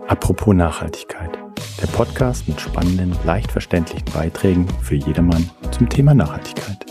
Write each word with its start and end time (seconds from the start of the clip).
Apropos 0.00 0.54
Nachhaltigkeit. 0.54 1.38
Der 1.80 1.86
Podcast 1.86 2.48
mit 2.48 2.60
spannenden, 2.60 3.16
leicht 3.24 3.50
verständlichen 3.50 4.04
Beiträgen 4.12 4.66
für 4.82 4.96
jedermann 4.96 5.48
zum 5.70 5.88
Thema 5.88 6.14
Nachhaltigkeit. 6.14 6.84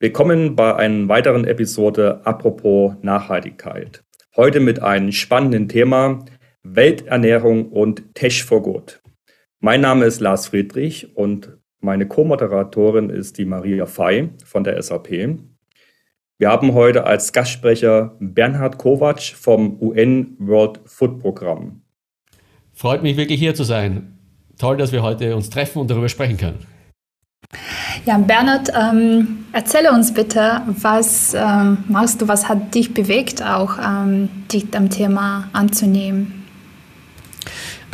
Willkommen 0.00 0.56
bei 0.56 0.74
einer 0.76 1.08
weiteren 1.08 1.44
Episode 1.44 2.20
Apropos 2.24 2.94
Nachhaltigkeit. 3.02 4.02
Heute 4.36 4.58
mit 4.58 4.82
einem 4.82 5.12
spannenden 5.12 5.68
Thema 5.68 6.24
Welternährung 6.64 7.68
und 7.68 8.14
Tech 8.14 8.42
for 8.42 8.62
Good. 8.62 9.02
Mein 9.60 9.82
Name 9.82 10.06
ist 10.06 10.20
Lars 10.20 10.48
Friedrich 10.48 11.14
und 11.14 11.58
meine 11.80 12.08
Co-Moderatorin 12.08 13.10
ist 13.10 13.36
die 13.36 13.44
Maria 13.44 13.84
Fey 13.84 14.30
von 14.46 14.64
der 14.64 14.82
SAP. 14.82 15.10
Wir 16.38 16.48
haben 16.48 16.72
heute 16.72 17.04
als 17.04 17.34
Gastsprecher 17.34 18.16
Bernhard 18.18 18.78
Kovac 18.78 19.20
vom 19.20 19.78
UN 19.80 20.36
World 20.38 20.80
Food 20.86 21.20
Programm. 21.20 21.82
Freut 22.72 23.02
mich 23.02 23.18
wirklich 23.18 23.38
hier 23.38 23.54
zu 23.54 23.64
sein. 23.64 24.18
Toll, 24.58 24.78
dass 24.78 24.90
wir 24.90 25.02
heute 25.02 25.36
uns 25.36 25.50
treffen 25.50 25.80
und 25.80 25.90
darüber 25.90 26.08
sprechen 26.08 26.38
können. 26.38 26.66
Ja, 28.06 28.16
Bernhard, 28.16 28.70
ähm, 28.74 29.44
erzähle 29.52 29.92
uns 29.92 30.14
bitte, 30.14 30.62
was 30.66 31.34
ähm, 31.34 31.84
machst 31.88 32.22
du, 32.22 32.28
was 32.28 32.48
hat 32.48 32.74
dich 32.74 32.94
bewegt, 32.94 33.42
auch 33.42 33.78
ähm, 33.78 34.30
dich 34.50 34.70
dem 34.70 34.88
Thema 34.88 35.48
anzunehmen? 35.52 36.43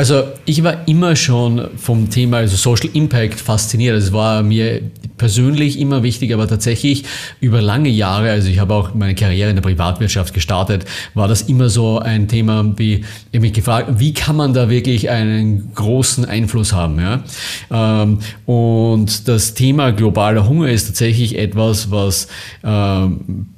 Also 0.00 0.22
ich 0.46 0.64
war 0.64 0.88
immer 0.88 1.14
schon 1.14 1.68
vom 1.77 2.09
Thema 2.09 2.38
also 2.38 2.56
Social 2.56 2.88
Impact 2.95 3.38
fasziniert. 3.38 3.98
Es 3.98 4.14
war 4.14 4.42
mir 4.42 4.80
persönlich 5.18 5.79
immer 5.79 6.02
wichtig, 6.02 6.32
aber 6.32 6.48
tatsächlich 6.48 7.04
über 7.38 7.60
lange 7.60 7.90
Jahre, 7.90 8.30
also 8.30 8.48
ich 8.48 8.60
habe 8.60 8.73
auch 8.73 8.95
meine 8.95 9.15
Karriere 9.15 9.51
in 9.51 9.57
der 9.57 9.62
Privatwirtschaft 9.62 10.32
gestartet, 10.32 10.87
war 11.12 11.29
das 11.29 11.42
immer 11.42 11.68
so 11.68 11.98
ein 11.98 12.29
Thema, 12.29 12.73
wie 12.79 13.04
ich 13.30 13.40
mich 13.40 13.52
gefragt, 13.52 14.01
wie 14.01 14.15
kann 14.15 14.37
man 14.37 14.54
da 14.54 14.70
wirklich 14.70 15.10
einen 15.10 15.74
großen 15.74 16.24
Einfluss 16.24 16.73
haben? 16.73 16.98
Ja? 16.98 17.23
Ähm, 17.70 18.20
und 18.46 19.29
das 19.29 19.52
Thema 19.52 19.92
globaler 19.92 20.48
Hunger 20.48 20.70
ist 20.70 20.87
tatsächlich 20.87 21.37
etwas, 21.37 21.90
was 21.90 22.26
ähm, 22.64 23.51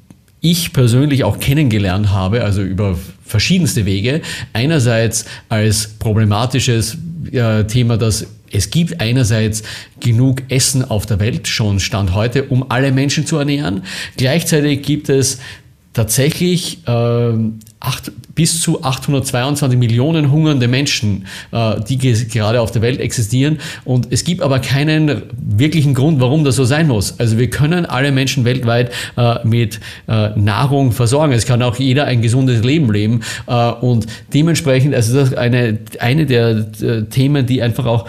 ich 0.42 0.72
persönlich 0.72 1.24
auch 1.24 1.40
kennengelernt 1.40 2.10
habe, 2.10 2.44
also 2.44 2.62
über 2.62 2.98
verschiedenste 3.24 3.86
Wege. 3.86 4.20
Einerseits 4.52 5.24
als 5.48 5.86
problematisches 5.98 6.98
äh, 7.30 7.64
Thema, 7.64 7.96
dass 7.96 8.26
es 8.50 8.68
gibt 8.68 9.00
einerseits 9.00 9.62
genug 10.00 10.42
Essen 10.50 10.84
auf 10.84 11.06
der 11.06 11.20
Welt, 11.20 11.48
schon 11.48 11.80
Stand 11.80 12.12
heute, 12.12 12.44
um 12.44 12.70
alle 12.70 12.92
Menschen 12.92 13.24
zu 13.24 13.38
ernähren. 13.38 13.84
Gleichzeitig 14.18 14.82
gibt 14.82 15.08
es 15.08 15.38
tatsächlich 15.92 16.86
äh, 16.86 17.32
acht, 17.80 18.12
bis 18.34 18.60
zu 18.60 18.82
822 18.82 19.78
Millionen 19.78 20.30
hungernde 20.30 20.68
Menschen, 20.68 21.26
äh, 21.50 21.80
die 21.88 21.98
gerade 21.98 22.60
auf 22.60 22.70
der 22.70 22.82
Welt 22.82 23.00
existieren. 23.00 23.58
Und 23.84 24.08
es 24.10 24.24
gibt 24.24 24.42
aber 24.42 24.60
keinen 24.60 25.22
wirklichen 25.36 25.94
Grund, 25.94 26.20
warum 26.20 26.44
das 26.44 26.56
so 26.56 26.64
sein 26.64 26.88
muss. 26.88 27.18
Also 27.18 27.38
wir 27.38 27.50
können 27.50 27.84
alle 27.84 28.12
Menschen 28.12 28.44
weltweit 28.44 28.92
äh, 29.16 29.46
mit 29.46 29.80
äh, 30.08 30.30
Nahrung 30.30 30.92
versorgen. 30.92 31.32
Es 31.32 31.44
kann 31.44 31.62
auch 31.62 31.76
jeder 31.76 32.06
ein 32.06 32.22
gesundes 32.22 32.62
Leben 32.62 32.92
leben. 32.92 33.20
Äh, 33.46 33.70
und 33.72 34.06
dementsprechend, 34.32 34.94
also 34.94 35.14
das 35.14 35.30
ist 35.30 35.38
eine, 35.38 35.78
eine 35.98 36.26
der 36.26 36.66
äh, 36.80 37.02
Themen, 37.04 37.46
die 37.46 37.62
einfach 37.62 37.86
auch 37.86 38.06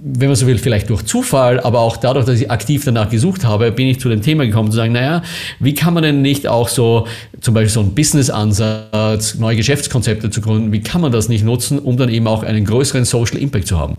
wenn 0.00 0.28
man 0.28 0.36
so 0.36 0.46
will, 0.46 0.58
vielleicht 0.58 0.90
durch 0.90 1.04
Zufall, 1.04 1.60
aber 1.60 1.80
auch 1.80 1.96
dadurch, 1.96 2.24
dass 2.24 2.40
ich 2.40 2.50
aktiv 2.50 2.84
danach 2.84 3.10
gesucht 3.10 3.44
habe, 3.44 3.70
bin 3.72 3.86
ich 3.86 4.00
zu 4.00 4.08
dem 4.08 4.22
Thema 4.22 4.46
gekommen, 4.46 4.70
zu 4.70 4.76
sagen, 4.76 4.92
naja, 4.92 5.22
wie 5.60 5.74
kann 5.74 5.94
man 5.94 6.02
denn 6.02 6.22
nicht 6.22 6.48
auch 6.48 6.68
so, 6.68 7.06
zum 7.40 7.54
Beispiel 7.54 7.70
so 7.70 7.80
einen 7.80 7.94
Business-Ansatz, 7.94 9.36
neue 9.36 9.56
Geschäftskonzepte 9.56 10.30
zu 10.30 10.40
gründen, 10.40 10.72
wie 10.72 10.80
kann 10.80 11.00
man 11.00 11.12
das 11.12 11.28
nicht 11.28 11.44
nutzen, 11.44 11.78
um 11.78 11.96
dann 11.96 12.08
eben 12.08 12.26
auch 12.26 12.42
einen 12.42 12.64
größeren 12.64 13.04
Social 13.04 13.38
Impact 13.38 13.66
zu 13.66 13.78
haben? 13.78 13.96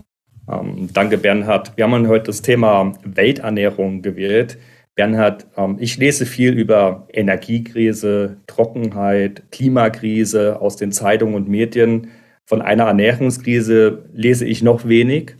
Ähm, 0.50 0.88
danke, 0.92 1.18
Bernhard. 1.18 1.72
Wir 1.76 1.84
haben 1.84 2.08
heute 2.08 2.26
das 2.26 2.42
Thema 2.42 2.92
Welternährung 3.04 4.02
gewählt. 4.02 4.58
Bernhard, 4.94 5.46
ähm, 5.56 5.76
ich 5.80 5.96
lese 5.98 6.24
viel 6.26 6.52
über 6.52 7.06
Energiekrise, 7.12 8.36
Trockenheit, 8.46 9.42
Klimakrise 9.50 10.60
aus 10.60 10.76
den 10.76 10.92
Zeitungen 10.92 11.34
und 11.34 11.48
Medien. 11.48 12.08
Von 12.44 12.62
einer 12.62 12.84
Ernährungskrise 12.84 14.04
lese 14.14 14.46
ich 14.46 14.62
noch 14.62 14.86
wenig 14.86 15.34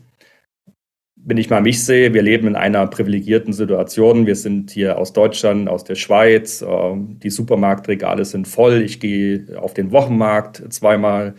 wenn 1.26 1.38
ich 1.38 1.50
mal 1.50 1.60
mich 1.60 1.84
sehe, 1.84 2.14
wir 2.14 2.22
leben 2.22 2.46
in 2.46 2.54
einer 2.54 2.86
privilegierten 2.86 3.52
Situation. 3.52 4.26
Wir 4.26 4.36
sind 4.36 4.70
hier 4.70 4.96
aus 4.96 5.12
Deutschland, 5.12 5.68
aus 5.68 5.82
der 5.82 5.96
Schweiz. 5.96 6.64
Ähm, 6.66 7.18
die 7.20 7.30
Supermarktregale 7.30 8.24
sind 8.24 8.46
voll. 8.46 8.80
Ich 8.82 9.00
gehe 9.00 9.60
auf 9.60 9.74
den 9.74 9.90
Wochenmarkt 9.90 10.72
zweimal. 10.72 11.34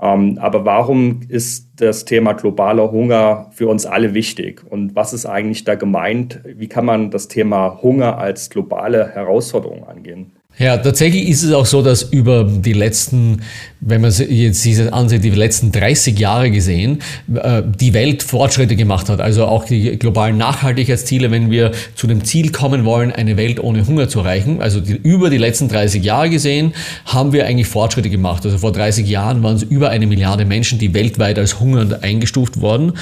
Ähm, 0.00 0.38
aber 0.40 0.64
warum 0.64 1.20
ist 1.28 1.72
das 1.76 2.06
Thema 2.06 2.32
globaler 2.32 2.90
Hunger 2.90 3.50
für 3.52 3.68
uns 3.68 3.84
alle 3.84 4.14
wichtig? 4.14 4.62
Und 4.64 4.96
was 4.96 5.12
ist 5.12 5.26
eigentlich 5.26 5.64
da 5.64 5.74
gemeint? 5.74 6.40
Wie 6.46 6.68
kann 6.68 6.86
man 6.86 7.10
das 7.10 7.28
Thema 7.28 7.82
Hunger 7.82 8.16
als 8.16 8.48
globale 8.48 9.08
Herausforderung 9.08 9.86
angehen? 9.86 10.37
Ja, 10.58 10.76
tatsächlich 10.76 11.28
ist 11.28 11.44
es 11.44 11.52
auch 11.52 11.66
so, 11.66 11.82
dass 11.82 12.02
über 12.02 12.44
die 12.44 12.72
letzten, 12.72 13.42
wenn 13.80 14.00
man 14.00 14.12
jetzt 14.12 14.64
diese 14.64 14.92
ansieht, 14.92 15.22
die 15.22 15.30
letzten 15.30 15.70
30 15.70 16.18
Jahre 16.18 16.50
gesehen, 16.50 16.98
äh, 17.32 17.62
die 17.64 17.94
Welt 17.94 18.24
Fortschritte 18.24 18.74
gemacht 18.74 19.08
hat. 19.08 19.20
Also 19.20 19.46
auch 19.46 19.64
die 19.64 19.96
globalen 19.98 20.36
Nachhaltigkeitsziele, 20.36 21.30
wenn 21.30 21.52
wir 21.52 21.70
zu 21.94 22.08
dem 22.08 22.24
Ziel 22.24 22.50
kommen 22.50 22.84
wollen, 22.84 23.12
eine 23.12 23.36
Welt 23.36 23.60
ohne 23.60 23.86
Hunger 23.86 24.08
zu 24.08 24.20
erreichen. 24.20 24.60
Also 24.60 24.80
die, 24.80 24.94
über 24.94 25.30
die 25.30 25.38
letzten 25.38 25.68
30 25.68 26.02
Jahre 26.02 26.28
gesehen, 26.28 26.74
haben 27.06 27.32
wir 27.32 27.46
eigentlich 27.46 27.68
Fortschritte 27.68 28.10
gemacht. 28.10 28.44
Also 28.44 28.58
vor 28.58 28.72
30 28.72 29.08
Jahren 29.08 29.44
waren 29.44 29.56
es 29.56 29.62
über 29.62 29.90
eine 29.90 30.08
Milliarde 30.08 30.44
Menschen, 30.44 30.80
die 30.80 30.92
weltweit 30.92 31.38
als 31.38 31.60
hungernd 31.60 32.02
eingestuft 32.02 32.60
wurden. 32.60 32.94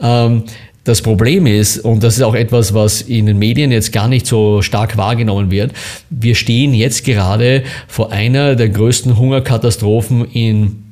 Ähm, 0.00 0.42
das 0.84 1.00
Problem 1.00 1.46
ist, 1.46 1.78
und 1.78 2.02
das 2.02 2.16
ist 2.16 2.22
auch 2.22 2.34
etwas, 2.34 2.74
was 2.74 3.00
in 3.00 3.26
den 3.26 3.38
Medien 3.38 3.72
jetzt 3.72 3.92
gar 3.92 4.06
nicht 4.06 4.26
so 4.26 4.60
stark 4.60 4.96
wahrgenommen 4.96 5.50
wird, 5.50 5.72
wir 6.10 6.34
stehen 6.34 6.74
jetzt 6.74 7.04
gerade 7.04 7.64
vor 7.88 8.12
einer 8.12 8.54
der 8.54 8.68
größten 8.68 9.18
Hungerkatastrophen 9.18 10.26
in 10.32 10.84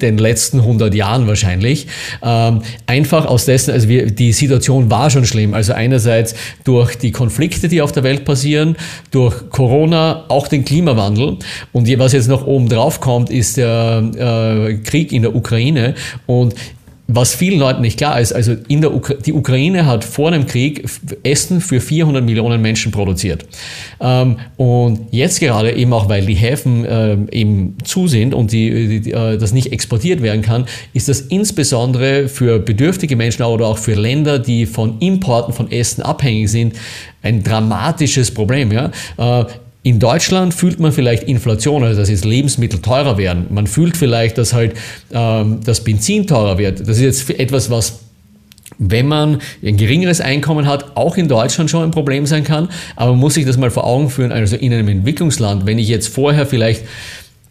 den 0.00 0.18
letzten 0.18 0.60
100 0.60 0.94
Jahren 0.94 1.26
wahrscheinlich. 1.26 1.86
Ähm, 2.22 2.62
einfach 2.86 3.26
aus 3.26 3.46
dessen, 3.46 3.72
also 3.72 3.88
wir, 3.88 4.06
die 4.06 4.32
Situation 4.32 4.90
war 4.90 5.10
schon 5.10 5.24
schlimm. 5.24 5.54
Also 5.54 5.72
einerseits 5.72 6.34
durch 6.64 6.96
die 6.96 7.10
Konflikte, 7.10 7.68
die 7.68 7.82
auf 7.82 7.92
der 7.92 8.02
Welt 8.04 8.24
passieren, 8.24 8.76
durch 9.10 9.50
Corona, 9.50 10.24
auch 10.28 10.48
den 10.48 10.64
Klimawandel. 10.64 11.38
Und 11.72 11.98
was 11.98 12.12
jetzt 12.12 12.28
noch 12.28 12.46
oben 12.46 12.68
drauf 12.68 13.00
kommt, 13.00 13.30
ist 13.30 13.56
der 13.56 14.68
äh, 14.68 14.74
Krieg 14.84 15.12
in 15.12 15.22
der 15.22 15.34
Ukraine. 15.34 15.94
Und 16.26 16.54
was 17.10 17.34
vielen 17.34 17.58
Leuten 17.58 17.80
nicht 17.80 17.96
klar 17.96 18.20
ist, 18.20 18.32
also 18.34 18.54
in 18.68 18.82
der 18.82 18.94
Ukra 18.94 19.14
die 19.14 19.32
Ukraine 19.32 19.86
hat 19.86 20.04
vor 20.04 20.30
dem 20.30 20.46
Krieg 20.46 20.84
Essen 21.22 21.62
für 21.62 21.80
400 21.80 22.22
Millionen 22.22 22.60
Menschen 22.60 22.92
produziert. 22.92 23.46
Ähm, 23.98 24.36
und 24.58 25.08
jetzt 25.10 25.40
gerade 25.40 25.72
eben 25.72 25.90
auch, 25.94 26.10
weil 26.10 26.26
die 26.26 26.34
Häfen 26.34 26.84
äh, 26.84 27.16
eben 27.32 27.78
zu 27.82 28.08
sind 28.08 28.34
und 28.34 28.52
die, 28.52 29.00
die, 29.00 29.12
äh, 29.12 29.38
das 29.38 29.54
nicht 29.54 29.72
exportiert 29.72 30.20
werden 30.20 30.42
kann, 30.42 30.66
ist 30.92 31.08
das 31.08 31.22
insbesondere 31.22 32.28
für 32.28 32.58
bedürftige 32.58 33.16
Menschen 33.16 33.42
oder 33.42 33.66
auch 33.68 33.78
für 33.78 33.94
Länder, 33.94 34.38
die 34.38 34.66
von 34.66 34.98
Importen 34.98 35.54
von 35.54 35.72
Essen 35.72 36.02
abhängig 36.02 36.50
sind, 36.50 36.76
ein 37.22 37.42
dramatisches 37.42 38.30
Problem. 38.30 38.70
Ja? 38.70 38.90
Äh, 39.16 39.46
in 39.82 39.98
Deutschland 39.98 40.54
fühlt 40.54 40.80
man 40.80 40.92
vielleicht 40.92 41.24
Inflation, 41.24 41.84
also 41.84 42.00
dass 42.00 42.10
jetzt 42.10 42.24
Lebensmittel 42.24 42.80
teurer 42.80 43.16
werden. 43.16 43.46
Man 43.50 43.66
fühlt 43.66 43.96
vielleicht, 43.96 44.36
dass 44.36 44.52
halt 44.52 44.74
ähm, 45.12 45.60
das 45.64 45.84
Benzin 45.84 46.26
teurer 46.26 46.58
wird. 46.58 46.80
Das 46.80 46.98
ist 46.98 47.00
jetzt 47.00 47.30
etwas, 47.30 47.70
was 47.70 48.00
wenn 48.78 49.08
man 49.08 49.40
ein 49.62 49.76
geringeres 49.76 50.20
Einkommen 50.20 50.66
hat, 50.66 50.96
auch 50.96 51.16
in 51.16 51.26
Deutschland 51.26 51.70
schon 51.70 51.82
ein 51.82 51.90
Problem 51.90 52.26
sein 52.26 52.44
kann. 52.44 52.68
Aber 52.96 53.12
man 53.12 53.20
muss 53.20 53.34
sich 53.34 53.44
das 53.44 53.56
mal 53.56 53.70
vor 53.70 53.84
Augen 53.84 54.10
führen, 54.10 54.30
also 54.30 54.56
in 54.56 54.72
einem 54.72 54.88
Entwicklungsland, 54.88 55.66
wenn 55.66 55.78
ich 55.78 55.88
jetzt 55.88 56.08
vorher 56.08 56.46
vielleicht 56.46 56.84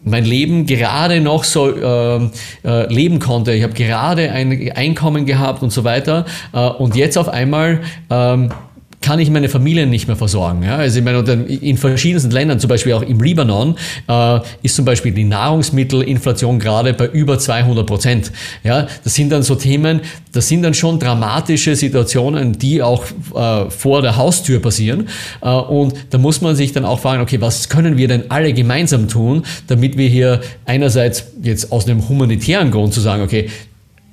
mein 0.04 0.24
Leben 0.24 0.64
gerade 0.64 1.20
noch 1.20 1.44
so 1.44 1.74
äh, 1.74 2.30
äh, 2.64 2.92
leben 2.92 3.18
konnte. 3.18 3.52
Ich 3.52 3.62
habe 3.62 3.74
gerade 3.74 4.30
ein 4.30 4.72
Einkommen 4.72 5.26
gehabt 5.26 5.62
und 5.62 5.70
so 5.70 5.84
weiter. 5.84 6.24
Äh, 6.52 6.68
und 6.68 6.96
jetzt 6.96 7.18
auf 7.18 7.28
einmal 7.28 7.80
ähm, 8.08 8.50
kann 9.00 9.20
ich 9.20 9.30
meine 9.30 9.48
Familie 9.48 9.86
nicht 9.86 10.08
mehr 10.08 10.16
versorgen. 10.16 10.62
Ja? 10.62 10.76
Also 10.76 10.98
ich 10.98 11.04
meine, 11.04 11.20
in 11.20 11.76
verschiedensten 11.76 12.30
Ländern, 12.30 12.58
zum 12.58 12.68
Beispiel 12.68 12.92
auch 12.94 13.02
im 13.02 13.20
Libanon, 13.20 13.76
äh, 14.08 14.40
ist 14.62 14.74
zum 14.76 14.84
Beispiel 14.84 15.12
die 15.12 15.24
Nahrungsmittelinflation 15.24 16.58
gerade 16.58 16.94
bei 16.94 17.06
über 17.06 17.38
200 17.38 17.86
Prozent. 17.86 18.32
Ja? 18.64 18.88
Das 19.04 19.14
sind 19.14 19.30
dann 19.30 19.42
so 19.42 19.54
Themen, 19.54 20.00
das 20.32 20.48
sind 20.48 20.62
dann 20.62 20.74
schon 20.74 20.98
dramatische 20.98 21.76
Situationen, 21.76 22.58
die 22.58 22.82
auch 22.82 23.04
äh, 23.34 23.70
vor 23.70 24.02
der 24.02 24.16
Haustür 24.16 24.60
passieren. 24.60 25.08
Äh, 25.42 25.48
und 25.48 25.94
da 26.10 26.18
muss 26.18 26.40
man 26.40 26.56
sich 26.56 26.72
dann 26.72 26.84
auch 26.84 27.00
fragen, 27.00 27.22
okay, 27.22 27.40
was 27.40 27.68
können 27.68 27.96
wir 27.96 28.08
denn 28.08 28.30
alle 28.30 28.52
gemeinsam 28.52 29.08
tun, 29.08 29.44
damit 29.68 29.96
wir 29.96 30.08
hier 30.08 30.40
einerseits 30.64 31.24
jetzt 31.42 31.70
aus 31.70 31.86
einem 31.86 32.08
humanitären 32.08 32.70
Grund 32.70 32.94
zu 32.94 33.00
sagen, 33.00 33.22
okay, 33.22 33.48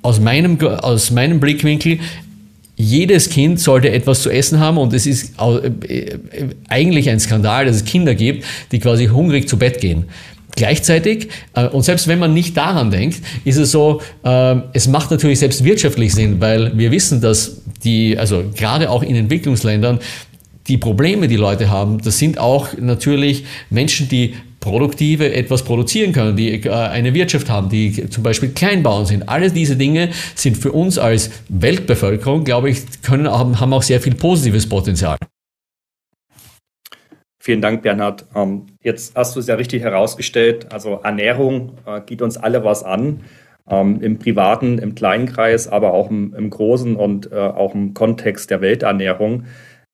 aus 0.02 0.20
meinem, 0.20 0.60
aus 0.60 1.10
meinem 1.10 1.40
Blickwinkel, 1.40 1.98
jedes 2.76 3.30
Kind 3.30 3.58
sollte 3.58 3.90
etwas 3.90 4.22
zu 4.22 4.30
essen 4.30 4.60
haben 4.60 4.76
und 4.76 4.92
es 4.92 5.06
ist 5.06 5.34
äh, 5.40 6.18
eigentlich 6.68 7.08
ein 7.08 7.18
Skandal, 7.18 7.64
dass 7.64 7.76
es 7.76 7.84
Kinder 7.84 8.14
gibt, 8.14 8.44
die 8.70 8.78
quasi 8.78 9.06
hungrig 9.06 9.48
zu 9.48 9.58
Bett 9.58 9.80
gehen. 9.80 10.04
Gleichzeitig, 10.56 11.28
äh, 11.54 11.66
und 11.68 11.82
selbst 11.82 12.06
wenn 12.06 12.18
man 12.18 12.34
nicht 12.34 12.56
daran 12.56 12.90
denkt, 12.90 13.22
ist 13.44 13.56
es 13.56 13.70
so, 13.70 14.02
äh, 14.24 14.56
es 14.74 14.88
macht 14.88 15.10
natürlich 15.10 15.38
selbst 15.38 15.64
wirtschaftlich 15.64 16.14
Sinn, 16.14 16.40
weil 16.40 16.76
wir 16.76 16.90
wissen, 16.90 17.20
dass 17.20 17.62
die, 17.82 18.18
also 18.18 18.44
gerade 18.54 18.90
auch 18.90 19.02
in 19.02 19.16
Entwicklungsländern, 19.16 20.00
die 20.68 20.78
Probleme, 20.78 21.28
die 21.28 21.36
Leute 21.36 21.70
haben, 21.70 22.00
das 22.02 22.18
sind 22.18 22.38
auch 22.38 22.68
natürlich 22.78 23.44
Menschen, 23.70 24.08
die 24.08 24.34
produktive 24.66 25.32
etwas 25.32 25.62
produzieren 25.62 26.12
können, 26.12 26.36
die 26.36 26.64
äh, 26.64 26.70
eine 26.70 27.14
Wirtschaft 27.14 27.48
haben, 27.48 27.68
die 27.68 28.10
zum 28.10 28.24
Beispiel 28.24 28.48
Kleinbauern 28.50 29.06
sind. 29.06 29.28
Alle 29.28 29.50
diese 29.50 29.76
Dinge 29.76 30.10
sind 30.34 30.56
für 30.56 30.72
uns 30.72 30.98
als 30.98 31.30
Weltbevölkerung, 31.48 32.42
glaube 32.42 32.70
ich, 32.70 32.82
können, 33.02 33.30
haben 33.30 33.72
auch 33.72 33.82
sehr 33.82 34.00
viel 34.00 34.14
positives 34.14 34.68
Potenzial. 34.68 35.16
Vielen 37.38 37.60
Dank, 37.62 37.82
Bernhard. 37.82 38.26
Ähm, 38.34 38.66
jetzt 38.82 39.14
hast 39.14 39.36
du 39.36 39.40
es 39.40 39.46
ja 39.46 39.54
richtig 39.54 39.82
herausgestellt. 39.82 40.72
Also 40.72 40.98
Ernährung 41.04 41.78
äh, 41.86 42.00
geht 42.00 42.20
uns 42.20 42.36
alle 42.36 42.64
was 42.64 42.82
an. 42.82 43.20
Ähm, 43.70 44.00
Im 44.02 44.18
privaten, 44.18 44.78
im 44.78 44.96
kleinen 44.96 45.26
Kreis, 45.26 45.68
aber 45.68 45.92
auch 45.92 46.10
im, 46.10 46.34
im 46.34 46.50
großen 46.50 46.96
und 46.96 47.30
äh, 47.30 47.36
auch 47.36 47.74
im 47.74 47.94
Kontext 47.94 48.50
der 48.50 48.60
Welternährung 48.60 49.44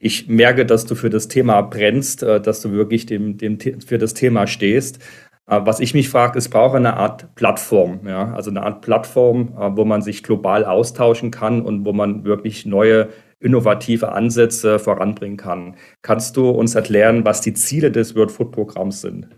ich 0.02 0.26
merke, 0.28 0.66
dass 0.66 0.84
du 0.84 0.96
für 0.96 1.10
das 1.10 1.28
Thema 1.28 1.62
brennst, 1.62 2.24
äh, 2.24 2.40
dass 2.40 2.60
du 2.60 2.72
wirklich 2.72 3.06
dem, 3.06 3.38
dem, 3.38 3.58
für 3.60 3.98
das 3.98 4.14
Thema 4.14 4.48
stehst. 4.48 4.98
Äh, 5.46 5.60
was 5.64 5.78
ich 5.78 5.94
mich 5.94 6.08
frage, 6.08 6.38
es 6.38 6.48
braucht 6.48 6.74
eine 6.74 6.96
Art 6.96 7.36
Plattform, 7.36 8.00
ja? 8.06 8.34
also 8.34 8.50
eine 8.50 8.64
Art 8.64 8.82
Plattform, 8.82 9.54
äh, 9.56 9.76
wo 9.76 9.84
man 9.84 10.02
sich 10.02 10.24
global 10.24 10.64
austauschen 10.64 11.30
kann 11.30 11.62
und 11.62 11.84
wo 11.84 11.92
man 11.92 12.24
wirklich 12.24 12.66
neue 12.66 13.10
innovative 13.38 14.10
Ansätze 14.10 14.80
voranbringen 14.80 15.36
kann. 15.36 15.76
Kannst 16.02 16.36
du 16.36 16.50
uns 16.50 16.74
erklären, 16.74 17.24
was 17.24 17.40
die 17.40 17.54
Ziele 17.54 17.92
des 17.92 18.16
World 18.16 18.32
Food 18.32 18.50
Programms 18.50 19.02
sind? 19.02 19.28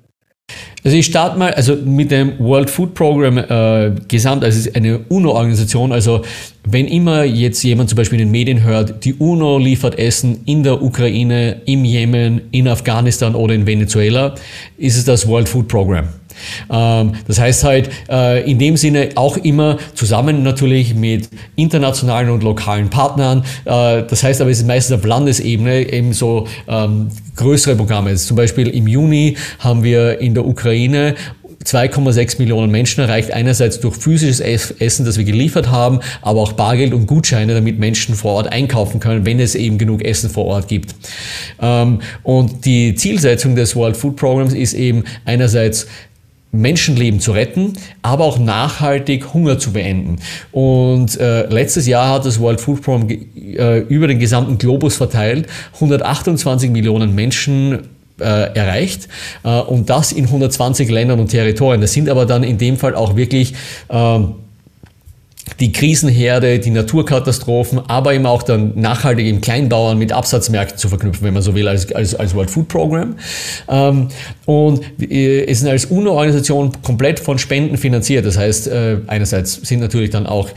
Also 0.84 0.98
ich 0.98 1.06
starte 1.06 1.38
mal 1.38 1.50
also 1.54 1.76
mit 1.76 2.10
dem 2.10 2.38
World 2.38 2.69
Food 2.69 2.92
Program 2.92 3.38
äh, 3.38 3.92
gesamt, 4.06 4.44
also 4.44 4.58
es 4.58 4.66
ist 4.66 4.76
eine 4.76 4.98
UNO-Organisation, 5.08 5.92
also 5.92 6.20
wenn 6.69 6.86
immer 6.86 7.25
jetzt 7.25 7.62
jemand 7.62 7.88
zum 7.88 7.96
Beispiel 7.96 8.20
in 8.20 8.26
den 8.26 8.31
Medien 8.31 8.62
hört, 8.62 9.02
die 9.02 9.14
UNO 9.14 9.56
liefert 9.56 9.98
Essen 9.98 10.40
in 10.44 10.62
der 10.62 10.82
Ukraine, 10.82 11.62
im 11.64 11.86
Jemen, 11.86 12.42
in 12.50 12.69
Afghanistan 12.69 13.34
oder 13.34 13.54
in 13.54 13.66
Venezuela, 13.66 14.34
ist 14.76 14.98
es 14.98 15.06
das 15.06 15.26
World 15.26 15.48
Food 15.48 15.69
Program. 15.69 16.06
Ähm, 16.70 17.12
das 17.26 17.40
heißt 17.40 17.64
halt 17.64 17.90
äh, 18.08 18.50
in 18.50 18.58
dem 18.58 18.76
Sinne 18.76 19.10
auch 19.14 19.36
immer 19.36 19.78
zusammen 19.94 20.42
natürlich 20.42 20.94
mit 20.94 21.28
internationalen 21.56 22.31
und 22.31 22.42
lokalen 22.42 22.90
Partnern. 22.90 23.44
Äh, 23.64 24.02
das 24.08 24.22
heißt 24.22 24.40
aber, 24.40 24.50
es 24.50 24.58
ist 24.58 24.66
meistens 24.66 24.98
auf 24.98 25.04
Landesebene 25.04 25.92
eben 25.92 26.12
so 26.12 26.46
ähm, 26.69 27.08
größere 27.36 27.76
Programme. 27.76 28.14
Zum 28.14 28.36
Beispiel 28.36 28.69
im 28.69 28.86
Juni 28.86 29.36
haben 29.58 29.82
wir 29.82 30.20
in 30.20 30.34
der 30.34 30.46
Ukraine 30.46 31.14
2,6 31.64 32.38
Millionen 32.38 32.70
Menschen 32.70 33.00
erreicht. 33.00 33.32
Einerseits 33.32 33.81
durch 33.81 33.96
physisches 33.96 34.40
Essen, 34.40 35.06
das 35.06 35.16
wir 35.16 35.25
geliefert 35.25 35.70
haben, 35.70 36.00
aber 36.22 36.40
auch 36.40 36.52
Bargeld 36.52 36.92
und 36.92 37.06
Gutscheine, 37.06 37.54
damit 37.54 37.78
Menschen 37.78 38.14
vor 38.14 38.34
Ort 38.34 38.52
einkaufen 38.52 39.00
können, 39.00 39.25
wenn 39.25 39.40
es 39.40 39.54
eben 39.54 39.78
genug 39.78 40.04
Essen 40.04 40.31
vor 40.31 40.44
Ort 40.44 40.69
gibt. 40.69 40.94
Ähm, 41.60 42.00
und 42.22 42.64
die 42.66 42.94
Zielsetzung 42.94 43.56
des 43.56 43.75
World 43.75 43.96
Food 43.96 44.16
Programs 44.16 44.52
ist 44.52 44.75
eben 44.75 45.04
einerseits 45.25 45.86
Menschenleben 46.54 47.20
zu 47.20 47.32
retten, 47.32 47.74
aber 48.02 48.24
auch 48.24 48.38
nachhaltig 48.38 49.34
Hunger 49.34 49.58
zu 49.58 49.72
beenden. 49.72 50.16
Und 50.52 51.18
äh, 51.20 51.46
letztes 51.46 51.86
Jahr 51.86 52.14
hat 52.14 52.24
das 52.24 52.40
World 52.40 52.60
Food 52.60 52.82
Program 52.82 53.08
äh, 53.08 53.80
über 53.80 54.06
den 54.06 54.18
gesamten 54.18 54.58
Globus 54.58 54.96
verteilt 54.96 55.46
128 55.74 56.70
Millionen 56.70 57.14
Menschen 57.14 57.88
äh, 58.20 58.24
erreicht 58.24 59.08
äh, 59.42 59.60
und 59.60 59.90
das 59.90 60.12
in 60.12 60.24
120 60.26 60.88
Ländern 60.90 61.20
und 61.20 61.28
Territorien. 61.28 61.80
Das 61.80 61.92
sind 61.92 62.08
aber 62.08 62.26
dann 62.26 62.44
in 62.44 62.58
dem 62.58 62.76
Fall 62.76 62.94
auch 62.94 63.16
wirklich 63.16 63.54
ähm, 63.90 64.34
die 65.61 65.73
Krisenherde, 65.73 66.58
die 66.58 66.70
Naturkatastrophen, 66.70 67.81
aber 67.88 68.14
eben 68.14 68.26
auch 68.26 68.43
dann 68.43 68.73
nachhaltig 68.75 69.26
im 69.26 69.41
Kleinbauern 69.41 69.99
mit 69.99 70.12
Absatzmärkten 70.12 70.79
zu 70.79 70.88
verknüpfen, 70.88 71.25
wenn 71.25 71.35
man 71.35 71.43
so 71.43 71.55
will, 71.55 71.69
als, 71.69 71.93
als, 71.93 72.14
als 72.14 72.35
World 72.35 72.50
Food 72.50 72.69
Program. 72.69 73.17
Ähm, 73.69 74.08
und 74.46 74.81
äh, 75.00 75.44
es 75.44 75.61
sind 75.61 75.69
als 75.69 75.87
UNO-Organisation 75.87 76.73
komplett 76.82 77.20
von 77.20 77.38
Spenden 77.38 77.76
finanziert. 77.76 78.26
Das 78.26 78.38
heißt, 78.38 78.69
äh, 78.69 78.99
einerseits 79.06 79.55
sind 79.55 79.81
natürlich 79.81 80.11
dann 80.11 80.26
auch 80.26 80.49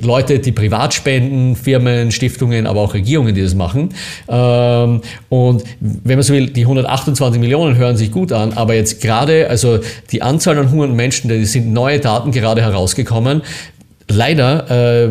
Leute, 0.00 0.40
die 0.40 0.52
privat 0.52 0.92
spenden, 0.92 1.54
Firmen, 1.54 2.10
Stiftungen, 2.10 2.66
aber 2.66 2.80
auch 2.80 2.94
Regierungen, 2.94 3.34
die 3.34 3.42
das 3.42 3.54
machen. 3.54 3.90
Ähm, 4.28 5.02
und 5.28 5.64
wenn 5.80 6.16
man 6.16 6.22
so 6.22 6.32
will, 6.32 6.50
die 6.50 6.62
128 6.62 7.40
Millionen 7.40 7.76
hören 7.76 7.96
sich 7.96 8.10
gut 8.10 8.32
an, 8.32 8.52
aber 8.54 8.74
jetzt 8.74 9.00
gerade, 9.00 9.48
also 9.48 9.78
die 10.10 10.22
Anzahl 10.22 10.58
an 10.58 10.70
hungernden 10.70 10.96
Menschen, 10.96 11.28
da 11.28 11.44
sind 11.44 11.72
neue 11.72 12.00
Daten 12.00 12.32
gerade 12.32 12.60
herausgekommen, 12.62 13.42
leider, 14.08 15.06
äh, 15.06 15.08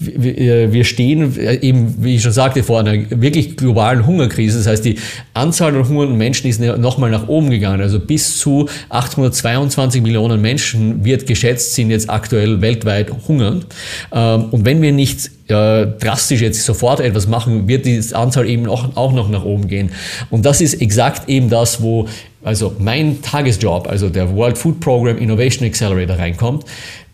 wir 0.00 0.84
stehen 0.84 1.36
eben, 1.62 1.94
wie 2.04 2.16
ich 2.16 2.22
schon 2.22 2.32
sagte, 2.32 2.62
vor 2.62 2.80
einer 2.80 3.10
wirklich 3.10 3.56
globalen 3.56 4.06
Hungerkrise. 4.06 4.58
Das 4.58 4.66
heißt, 4.66 4.84
die 4.84 4.96
Anzahl 5.34 5.74
an 5.74 5.88
hungernden 5.88 6.18
Menschen 6.18 6.48
ist 6.48 6.60
nochmal 6.60 7.10
nach 7.10 7.28
oben 7.28 7.50
gegangen. 7.50 7.80
Also 7.80 7.98
bis 7.98 8.38
zu 8.38 8.68
822 8.90 10.02
Millionen 10.02 10.40
Menschen 10.40 11.04
wird 11.04 11.26
geschätzt, 11.26 11.74
sind 11.74 11.90
jetzt 11.90 12.10
aktuell 12.10 12.60
weltweit 12.60 13.10
hungernd. 13.26 13.66
Ähm, 14.12 14.46
und 14.50 14.64
wenn 14.64 14.82
wir 14.82 14.92
nicht 14.92 15.30
äh, 15.48 15.86
drastisch 15.86 16.42
jetzt 16.42 16.64
sofort 16.64 17.00
etwas 17.00 17.26
machen, 17.26 17.68
wird 17.68 17.86
die 17.86 18.02
Anzahl 18.12 18.48
eben 18.48 18.68
auch, 18.68 18.96
auch 18.96 19.12
noch 19.12 19.28
nach 19.28 19.44
oben 19.44 19.68
gehen. 19.68 19.90
Und 20.30 20.44
das 20.44 20.60
ist 20.60 20.82
exakt 20.82 21.28
eben 21.28 21.48
das, 21.48 21.80
wo 21.80 22.08
also 22.48 22.74
mein 22.78 23.20
Tagesjob, 23.20 23.86
also 23.86 24.08
der 24.08 24.34
World 24.34 24.56
Food 24.56 24.80
Program 24.80 25.18
Innovation 25.18 25.68
Accelerator 25.68 26.16
reinkommt. 26.16 26.64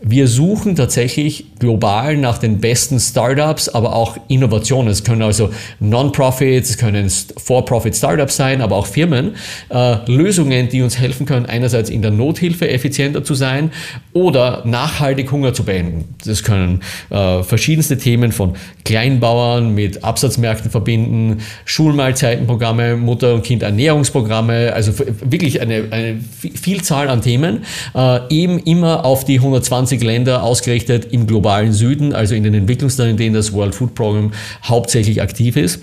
Wir 0.07 0.27
suchen 0.27 0.75
tatsächlich 0.75 1.45
global 1.57 2.15
nach 2.17 2.37
den 2.37 2.59
besten 2.59 2.99
Startups, 2.99 3.69
aber 3.69 3.95
auch 3.95 4.17
Innovationen. 4.27 4.89
Es 4.89 5.03
können 5.03 5.23
also 5.23 5.49
Non-Profits, 5.79 6.69
es 6.69 6.77
können 6.77 7.09
For-Profit 7.37 7.95
Startups 7.95 8.35
sein, 8.35 8.61
aber 8.61 8.75
auch 8.75 8.85
Firmen. 8.85 9.35
Äh, 9.69 9.95
Lösungen, 10.05 10.69
die 10.69 10.83
uns 10.83 10.99
helfen 10.99 11.25
können, 11.25 11.47
einerseits 11.47 11.89
in 11.89 12.03
der 12.03 12.11
Nothilfe 12.11 12.69
effizienter 12.69 13.23
zu 13.23 13.33
sein 13.33 13.71
oder 14.13 14.61
nachhaltig 14.65 15.31
Hunger 15.31 15.53
zu 15.53 15.63
beenden. 15.63 16.13
Das 16.23 16.43
können 16.43 16.81
äh, 17.09 17.41
verschiedenste 17.41 17.97
Themen 17.97 18.31
von 18.31 18.53
Kleinbauern 18.83 19.73
mit 19.73 20.03
Absatzmärkten 20.03 20.69
verbinden, 20.69 21.39
Schulmahlzeitenprogramme, 21.65 22.95
Mutter- 22.95 23.33
und 23.33 23.43
Kindernährungsprogramme, 23.43 24.71
also 24.73 24.91
wirklich 25.31 25.61
eine, 25.61 25.87
eine 25.91 26.19
Vielzahl 26.19 27.09
an 27.09 27.21
Themen, 27.21 27.65
äh, 27.93 28.19
eben 28.29 28.59
immer 28.59 29.05
auf 29.05 29.25
die 29.25 29.39
120 29.39 30.03
Länder 30.03 30.43
ausgerichtet 30.43 31.11
im 31.11 31.27
globalen 31.27 31.73
Süden, 31.73 32.13
also 32.13 32.35
in 32.35 32.43
den 32.43 32.53
Entwicklungsländern, 32.53 33.11
in 33.11 33.17
denen 33.17 33.35
das 33.35 33.53
World 33.53 33.75
Food 33.75 33.95
Program 33.95 34.31
hauptsächlich 34.63 35.21
aktiv 35.21 35.57
ist. 35.57 35.79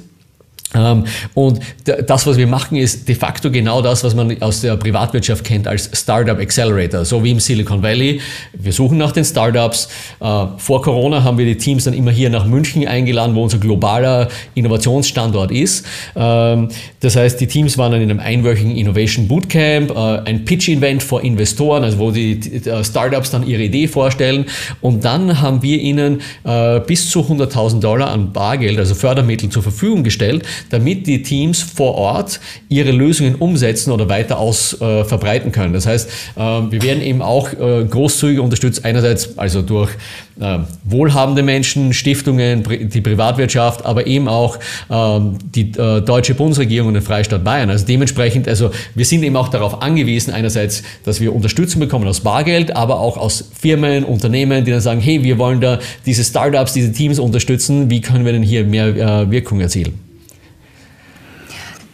Ähm, 0.74 1.04
und 1.34 1.60
das, 1.84 2.26
was 2.26 2.36
wir 2.36 2.46
machen, 2.46 2.76
ist 2.76 3.08
de 3.08 3.14
facto 3.14 3.50
genau 3.50 3.82
das, 3.82 4.04
was 4.04 4.14
man 4.14 4.40
aus 4.42 4.60
der 4.60 4.76
Privatwirtschaft 4.76 5.44
kennt 5.44 5.68
als 5.68 5.90
Startup 5.92 6.38
Accelerator, 6.38 7.04
so 7.04 7.22
wie 7.22 7.30
im 7.30 7.40
Silicon 7.40 7.82
Valley. 7.82 8.20
Wir 8.52 8.72
suchen 8.72 8.98
nach 8.98 9.12
den 9.12 9.24
Startups. 9.24 9.88
Äh, 10.20 10.46
vor 10.56 10.82
Corona 10.82 11.22
haben 11.22 11.38
wir 11.38 11.46
die 11.46 11.56
Teams 11.56 11.84
dann 11.84 11.94
immer 11.94 12.10
hier 12.10 12.30
nach 12.30 12.46
München 12.46 12.86
eingeladen, 12.86 13.34
wo 13.34 13.42
unser 13.42 13.58
globaler 13.58 14.28
Innovationsstandort 14.54 15.50
ist. 15.50 15.84
Ähm, 16.16 16.68
das 17.00 17.16
heißt, 17.16 17.40
die 17.40 17.46
Teams 17.46 17.76
waren 17.78 17.92
dann 17.92 18.02
in 18.02 18.10
einem 18.10 18.20
einwöchigen 18.20 18.76
Innovation 18.76 19.28
Bootcamp, 19.28 19.90
äh, 19.90 19.94
ein 20.28 20.44
Pitch-Event 20.44 21.02
vor 21.02 21.22
Investoren, 21.22 21.84
also 21.84 21.98
wo 21.98 22.10
die 22.10 22.40
Startups 22.82 23.30
dann 23.30 23.46
ihre 23.46 23.62
Idee 23.62 23.88
vorstellen. 23.88 24.46
Und 24.80 25.04
dann 25.04 25.40
haben 25.40 25.62
wir 25.62 25.78
ihnen 25.78 26.20
äh, 26.44 26.80
bis 26.80 27.10
zu 27.10 27.20
100.000 27.20 27.80
Dollar 27.80 28.10
an 28.10 28.32
Bargeld, 28.32 28.78
also 28.78 28.94
Fördermittel 28.94 29.48
zur 29.48 29.62
Verfügung 29.62 30.02
gestellt, 30.02 30.44
damit 30.70 31.06
die 31.06 31.22
Teams 31.22 31.62
vor 31.62 31.94
Ort 31.94 32.40
ihre 32.68 32.90
Lösungen 32.90 33.36
umsetzen 33.36 33.92
oder 33.92 34.08
weiter 34.08 34.38
aus 34.38 34.80
äh, 34.80 35.04
verbreiten 35.04 35.52
können. 35.52 35.72
Das 35.72 35.86
heißt, 35.86 36.08
äh, 36.36 36.40
wir 36.40 36.82
werden 36.82 37.02
eben 37.02 37.22
auch 37.22 37.52
äh, 37.52 37.84
großzügig 37.84 38.38
unterstützt, 38.40 38.84
einerseits 38.84 39.38
also 39.38 39.62
durch 39.62 39.90
äh, 40.40 40.58
wohlhabende 40.84 41.42
Menschen, 41.42 41.92
Stiftungen, 41.92 42.62
die 42.64 43.00
Privatwirtschaft, 43.00 43.84
aber 43.84 44.06
eben 44.06 44.28
auch 44.28 44.58
ähm, 44.90 45.36
die 45.54 45.72
äh, 45.72 46.00
deutsche 46.00 46.34
Bundesregierung 46.34 46.88
und 46.88 46.94
den 46.94 47.02
Freistaat 47.02 47.44
Bayern. 47.44 47.70
Also 47.70 47.86
dementsprechend, 47.86 48.48
also 48.48 48.70
wir 48.94 49.04
sind 49.04 49.22
eben 49.22 49.36
auch 49.36 49.48
darauf 49.48 49.82
angewiesen, 49.82 50.32
einerseits, 50.32 50.82
dass 51.04 51.20
wir 51.20 51.34
Unterstützung 51.34 51.80
bekommen 51.80 52.06
aus 52.06 52.20
Bargeld, 52.20 52.74
aber 52.74 53.00
auch 53.00 53.16
aus 53.16 53.50
Firmen, 53.58 54.04
Unternehmen, 54.04 54.64
die 54.64 54.70
dann 54.70 54.80
sagen, 54.80 55.00
hey, 55.00 55.22
wir 55.22 55.38
wollen 55.38 55.60
da 55.60 55.78
diese 56.06 56.24
Startups, 56.24 56.72
diese 56.72 56.92
Teams 56.92 57.18
unterstützen, 57.18 57.90
wie 57.90 58.00
können 58.00 58.24
wir 58.24 58.32
denn 58.32 58.42
hier 58.42 58.64
mehr 58.64 58.88
äh, 58.88 59.30
Wirkung 59.30 59.60
erzielen? 59.60 60.11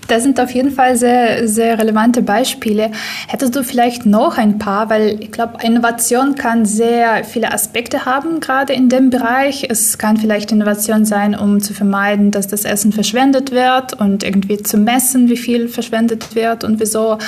Das 0.08 0.22
sind 0.22 0.40
auf 0.40 0.50
jeden 0.52 0.70
Fall 0.70 0.96
sehr, 0.96 1.46
sehr 1.46 1.78
relevante 1.78 2.22
Beispiele. 2.22 2.90
Hättest 3.26 3.54
du 3.54 3.62
vielleicht 3.62 4.06
noch 4.06 4.38
ein 4.38 4.58
paar, 4.58 4.88
weil 4.88 5.18
ich 5.20 5.30
glaube, 5.30 5.58
Innovation 5.62 6.34
kann 6.34 6.64
sehr 6.64 7.24
viele 7.24 7.52
Aspekte 7.52 8.06
haben, 8.06 8.40
gerade 8.40 8.72
in 8.72 8.88
dem 8.88 9.10
Bereich. 9.10 9.66
Es 9.68 9.98
kann 9.98 10.16
vielleicht 10.16 10.50
Innovation 10.50 11.04
sein, 11.04 11.38
um 11.38 11.60
zu 11.60 11.74
vermeiden, 11.74 12.30
dass 12.30 12.48
das 12.48 12.64
Essen 12.64 12.90
verschwendet 12.90 13.50
wird 13.50 14.00
und 14.00 14.24
irgendwie 14.24 14.56
zu 14.56 14.78
messen, 14.78 15.28
wie 15.28 15.36
viel 15.36 15.68
verschwendet 15.68 16.34
wird 16.34 16.64
und 16.64 16.80
wieso. 16.80 17.18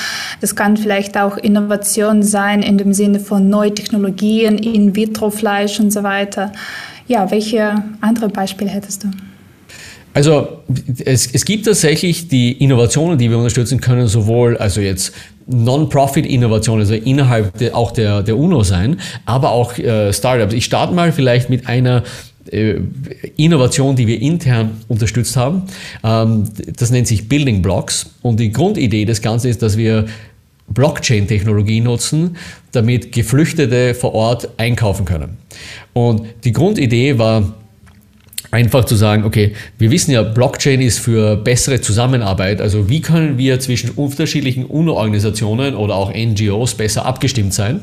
Das 0.41 0.57
kann 0.57 0.79
vielleicht 0.79 1.19
auch 1.19 1.37
Innovation 1.37 2.23
sein 2.23 2.63
in 2.63 2.79
dem 2.79 2.95
Sinne 2.95 3.21
von 3.21 3.51
neuen 3.51 3.75
Technologien, 3.75 4.57
In-vitro-Fleisch 4.57 5.81
und 5.81 5.91
so 5.91 6.03
weiter. 6.03 6.51
Ja, 7.07 7.31
welche 7.31 7.85
andere 8.01 8.31
Beispiele 8.31 8.71
hättest 8.71 9.05
du? 9.05 9.09
Also 10.12 10.62
es, 11.05 11.33
es 11.33 11.45
gibt 11.45 11.67
tatsächlich 11.67 12.29
die 12.29 12.52
Innovationen, 12.52 13.17
die 13.17 13.31
wir 13.31 13.37
unterstützen 13.37 13.81
können, 13.81 14.09
sowohl 14.09 14.57
also 14.57 14.81
jetzt 14.81 15.12
Non-Profit-Innovationen, 15.47 16.81
also 16.81 16.95
innerhalb 16.95 17.57
de, 17.59 17.73
auch 17.73 17.93
der, 17.93 18.23
der 18.23 18.37
UNO 18.37 18.62
sein, 18.62 19.00
aber 19.25 19.52
auch 19.52 19.79
äh, 19.79 20.12
Startups. 20.12 20.55
Ich 20.55 20.64
starte 20.64 20.95
mal 20.95 21.12
vielleicht 21.12 21.49
mit 21.49 21.67
einer 21.69 22.02
äh, 22.50 22.76
Innovation, 23.37 23.95
die 23.95 24.07
wir 24.07 24.21
intern 24.21 24.81
unterstützt 24.88 25.37
haben. 25.37 25.62
Ähm, 26.02 26.45
das 26.76 26.90
nennt 26.90 27.07
sich 27.07 27.29
Building 27.29 27.62
Blocks 27.62 28.11
und 28.23 28.40
die 28.40 28.50
Grundidee 28.50 29.05
des 29.05 29.23
Ganzen 29.23 29.49
ist, 29.49 29.62
dass 29.62 29.76
wir 29.76 30.07
Blockchain-Technologie 30.69 31.81
nutzen, 31.81 32.37
damit 32.73 33.12
Geflüchtete 33.12 33.95
vor 33.95 34.14
Ort 34.14 34.49
einkaufen 34.57 35.05
können. 35.05 35.38
Und 35.93 36.23
die 36.45 36.52
Grundidee 36.52 37.19
war, 37.19 37.55
einfach 38.50 38.85
zu 38.85 38.97
sagen, 38.97 39.25
okay, 39.25 39.52
wir 39.78 39.90
wissen 39.90 40.12
ja, 40.12 40.23
Blockchain 40.23 40.80
ist 40.80 40.99
für 40.99 41.37
bessere 41.37 41.80
Zusammenarbeit. 41.80 42.61
Also 42.61 42.88
wie 42.88 43.00
können 43.00 43.38
wir 43.38 43.61
zwischen 43.61 43.90
unterschiedlichen 43.90 44.64
UNO-Organisationen 44.64 45.75
oder 45.75 45.95
auch 45.95 46.12
NGOs 46.12 46.75
besser 46.75 47.07
abgestimmt 47.07 47.54
sein? 47.54 47.80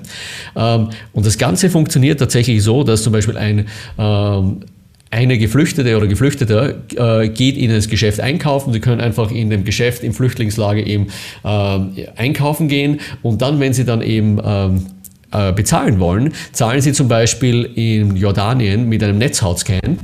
Ähm, 0.56 0.90
und 1.14 1.26
das 1.26 1.38
Ganze 1.38 1.70
funktioniert 1.70 2.20
tatsächlich 2.20 2.64
so, 2.64 2.84
dass 2.84 3.04
zum 3.04 3.14
Beispiel 3.14 3.38
ein 3.38 3.68
ähm, 3.98 4.62
eine 5.10 5.38
Geflüchtete 5.38 5.96
oder 5.96 6.08
Geflüchteter 6.08 6.76
äh, 6.96 7.30
geht 7.30 7.58
in 7.58 7.72
das 7.72 7.88
Geschäft 7.88 8.20
einkaufen. 8.20 8.74
Sie 8.74 8.80
können 8.80 9.00
einfach 9.00 9.32
in 9.32 9.50
dem 9.50 9.64
Geschäft 9.64 10.04
im 10.04 10.14
Flüchtlingslager 10.14 10.86
eben 10.86 11.08
äh, 11.44 12.08
einkaufen 12.16 12.68
gehen 12.68 13.00
und 13.22 13.42
dann, 13.42 13.60
wenn 13.60 13.74
sie 13.74 13.86
dann 13.86 14.02
eben 14.02 14.40
ähm, 14.44 14.86
äh, 15.32 15.52
bezahlen 15.54 16.00
wollen, 16.00 16.34
zahlen 16.52 16.82
sie 16.82 16.94
zum 16.94 17.08
Beispiel 17.08 17.64
in 17.76 18.16
Jordanien 18.16 18.88
mit 18.88 19.04
einem 19.04 19.18
Netzhautscan. 19.18 20.00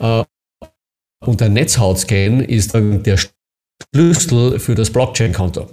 Äh, 0.00 0.22
und 1.24 1.40
der 1.40 1.48
Netzhautscan 1.48 2.40
ist 2.40 2.74
dann 2.74 3.02
der 3.02 3.18
Schlüssel 3.94 4.58
für 4.58 4.74
das 4.74 4.90
Blockchain-Konto. 4.90 5.68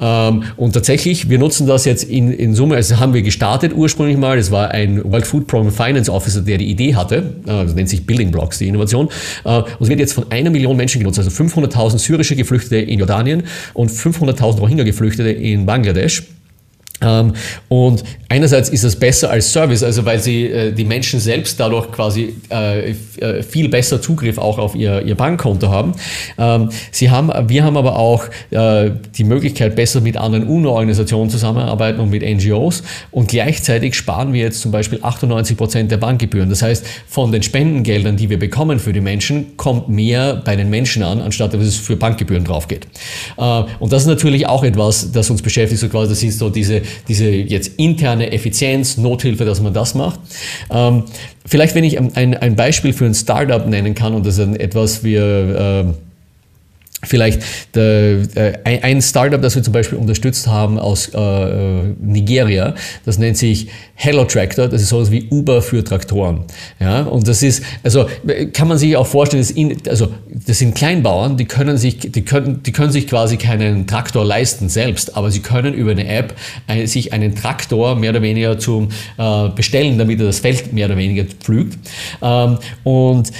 Ähm, 0.00 0.44
und 0.56 0.72
tatsächlich, 0.72 1.28
wir 1.28 1.38
nutzen 1.38 1.66
das 1.66 1.84
jetzt 1.84 2.04
in, 2.04 2.32
in 2.32 2.54
Summe, 2.54 2.76
also 2.76 2.98
haben 2.98 3.14
wir 3.14 3.22
gestartet 3.22 3.72
ursprünglich 3.74 4.16
mal, 4.16 4.36
das 4.36 4.50
war 4.50 4.70
ein 4.70 5.04
World 5.04 5.26
Food 5.26 5.46
Program 5.46 5.72
Finance 5.72 6.10
Officer, 6.12 6.40
der 6.40 6.58
die 6.58 6.70
Idee 6.70 6.94
hatte, 6.94 7.34
äh, 7.44 7.64
das 7.64 7.74
nennt 7.74 7.88
sich 7.88 8.06
Building 8.06 8.30
Blocks, 8.30 8.58
die 8.58 8.68
Innovation, 8.68 9.08
und 9.44 9.66
es 9.80 9.88
wird 9.88 10.00
jetzt 10.00 10.12
von 10.12 10.30
einer 10.30 10.50
Million 10.50 10.76
Menschen 10.76 11.00
genutzt, 11.00 11.18
also 11.18 11.30
500.000 11.30 11.98
syrische 11.98 12.36
Geflüchtete 12.36 12.78
in 12.78 12.98
Jordanien 12.98 13.44
und 13.74 13.90
500.000 13.90 14.58
Rohingya-Geflüchtete 14.58 15.30
in 15.30 15.66
Bangladesch. 15.66 16.24
Ähm, 17.00 17.34
und 17.68 18.02
einerseits 18.28 18.68
ist 18.68 18.84
es 18.84 18.96
besser 18.96 19.30
als 19.30 19.52
Service, 19.52 19.82
also 19.82 20.04
weil 20.04 20.18
sie 20.18 20.46
äh, 20.46 20.72
die 20.72 20.84
Menschen 20.84 21.20
selbst 21.20 21.58
dadurch 21.60 21.90
quasi 21.92 22.34
äh, 22.50 22.90
äh, 22.90 23.42
viel 23.42 23.68
besser 23.68 24.02
Zugriff 24.02 24.38
auch 24.38 24.58
auf 24.58 24.74
ihr, 24.74 25.02
ihr 25.02 25.14
Bankkonto 25.14 25.68
haben. 25.68 25.92
Ähm, 26.38 26.70
sie 26.90 27.10
haben. 27.10 27.30
Wir 27.48 27.64
haben 27.64 27.76
aber 27.76 27.98
auch 27.98 28.24
die 28.50 29.24
Möglichkeit, 29.24 29.76
besser 29.76 30.00
mit 30.00 30.16
anderen 30.16 30.46
UNO-Organisationen 30.46 31.30
zusammenarbeiten 31.30 32.00
und 32.00 32.10
mit 32.10 32.22
NGOs. 32.22 32.82
Und 33.10 33.28
gleichzeitig 33.28 33.94
sparen 33.94 34.32
wir 34.32 34.42
jetzt 34.42 34.60
zum 34.60 34.72
Beispiel 34.72 34.98
98 35.02 35.56
Prozent 35.56 35.90
der 35.90 35.98
Bankgebühren. 35.98 36.48
Das 36.48 36.62
heißt, 36.62 36.84
von 37.06 37.32
den 37.32 37.42
Spendengeldern, 37.42 38.16
die 38.16 38.30
wir 38.30 38.38
bekommen 38.38 38.78
für 38.78 38.92
die 38.92 39.00
Menschen, 39.00 39.56
kommt 39.56 39.88
mehr 39.88 40.36
bei 40.36 40.56
den 40.56 40.70
Menschen 40.70 41.02
an, 41.02 41.20
anstatt 41.20 41.54
dass 41.54 41.62
es 41.62 41.76
für 41.76 41.96
Bankgebühren 41.96 42.44
drauf 42.44 42.68
geht. 42.68 42.86
Und 43.36 43.92
das 43.92 44.02
ist 44.02 44.08
natürlich 44.08 44.46
auch 44.46 44.64
etwas, 44.64 45.12
das 45.12 45.30
uns 45.30 45.42
beschäftigt. 45.42 45.80
So 45.80 45.88
quasi, 45.88 46.10
das 46.10 46.22
ist 46.22 46.38
so 46.38 46.50
diese 46.50 46.82
diese 47.08 47.28
jetzt 47.30 47.72
interne 47.78 48.32
Effizienz, 48.32 48.96
Nothilfe, 48.96 49.44
dass 49.44 49.60
man 49.60 49.72
das 49.72 49.94
macht. 49.94 50.20
Ähm, 50.70 51.04
vielleicht, 51.46 51.74
wenn 51.74 51.84
ich 51.84 51.98
ein, 51.98 52.36
ein 52.36 52.56
Beispiel 52.56 52.92
für 52.92 53.06
ein 53.06 53.14
Startup 53.14 53.66
nennen 53.66 53.94
kann, 53.94 54.14
und 54.14 54.26
das 54.26 54.38
ist 54.38 54.56
etwas, 54.56 55.04
wir 55.04 55.86
äh, 55.86 56.07
Vielleicht 57.04 57.42
der, 57.76 58.22
äh, 58.34 58.58
ein 58.64 59.00
Startup, 59.00 59.40
das 59.40 59.54
wir 59.54 59.62
zum 59.62 59.72
Beispiel 59.72 59.98
unterstützt 59.98 60.48
haben 60.48 60.80
aus 60.80 61.08
äh, 61.14 61.82
Nigeria, 62.00 62.74
das 63.04 63.18
nennt 63.18 63.36
sich 63.36 63.68
Hello 63.94 64.24
Tractor, 64.24 64.66
das 64.66 64.82
ist 64.82 64.88
sowas 64.88 65.12
wie 65.12 65.28
Uber 65.30 65.62
für 65.62 65.84
Traktoren. 65.84 66.42
Ja, 66.80 67.02
und 67.02 67.28
das 67.28 67.44
ist, 67.44 67.62
also 67.84 68.06
kann 68.52 68.66
man 68.66 68.78
sich 68.78 68.96
auch 68.96 69.06
vorstellen, 69.06 69.42
das, 69.42 69.52
in, 69.52 69.76
also, 69.88 70.08
das 70.28 70.58
sind 70.58 70.74
Kleinbauern, 70.74 71.36
die 71.36 71.44
können, 71.44 71.76
sich, 71.78 71.98
die, 71.98 72.22
können, 72.22 72.64
die 72.64 72.72
können 72.72 72.90
sich 72.90 73.06
quasi 73.06 73.36
keinen 73.36 73.86
Traktor 73.86 74.24
leisten 74.24 74.68
selbst, 74.68 75.16
aber 75.16 75.30
sie 75.30 75.40
können 75.40 75.74
über 75.74 75.92
eine 75.92 76.08
App 76.08 76.34
ein, 76.66 76.88
sich 76.88 77.12
einen 77.12 77.36
Traktor 77.36 77.94
mehr 77.94 78.10
oder 78.10 78.22
weniger 78.22 78.58
zum 78.58 78.88
äh, 79.18 79.48
bestellen, 79.50 79.98
damit 79.98 80.18
er 80.18 80.26
das 80.26 80.40
Feld 80.40 80.72
mehr 80.72 80.86
oder 80.86 80.96
weniger 80.96 81.24
pflügt. 81.24 81.78
Ähm, 82.22 82.58
und 82.82 83.30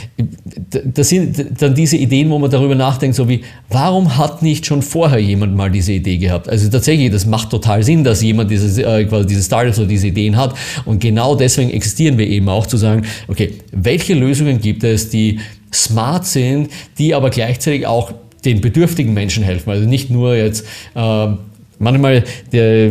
das 0.84 1.08
sind 1.08 1.60
dann 1.60 1.74
diese 1.74 1.96
Ideen, 1.96 2.30
wo 2.30 2.38
man 2.38 2.50
darüber 2.50 2.76
nachdenkt, 2.76 3.16
so 3.16 3.28
wie, 3.28 3.42
warum 3.68 4.16
hat 4.16 4.42
nicht 4.42 4.66
schon 4.66 4.82
vorher 4.82 5.18
jemand 5.18 5.54
mal 5.54 5.70
diese 5.70 5.92
Idee 5.92 6.18
gehabt? 6.18 6.48
Also 6.48 6.68
tatsächlich, 6.70 7.10
das 7.10 7.26
macht 7.26 7.50
total 7.50 7.82
Sinn, 7.82 8.04
dass 8.04 8.22
jemand 8.22 8.50
dieses, 8.50 8.78
äh, 8.78 9.04
quasi 9.04 9.26
diese 9.26 9.42
Startups 9.42 9.78
oder 9.78 9.88
diese 9.88 10.08
Ideen 10.08 10.36
hat. 10.36 10.54
Und 10.84 11.00
genau 11.00 11.34
deswegen 11.34 11.70
existieren 11.70 12.18
wir 12.18 12.26
eben 12.26 12.48
auch 12.48 12.66
zu 12.66 12.76
sagen, 12.76 13.02
okay, 13.28 13.54
welche 13.72 14.14
Lösungen 14.14 14.60
gibt 14.60 14.84
es, 14.84 15.10
die 15.10 15.40
smart 15.72 16.26
sind, 16.26 16.70
die 16.98 17.14
aber 17.14 17.30
gleichzeitig 17.30 17.86
auch 17.86 18.12
den 18.44 18.60
bedürftigen 18.60 19.12
Menschen 19.12 19.42
helfen. 19.42 19.70
Also 19.70 19.86
nicht 19.86 20.10
nur 20.10 20.34
jetzt 20.34 20.64
äh, 20.94 21.28
Manchmal 21.80 22.24
äh, 22.52 22.90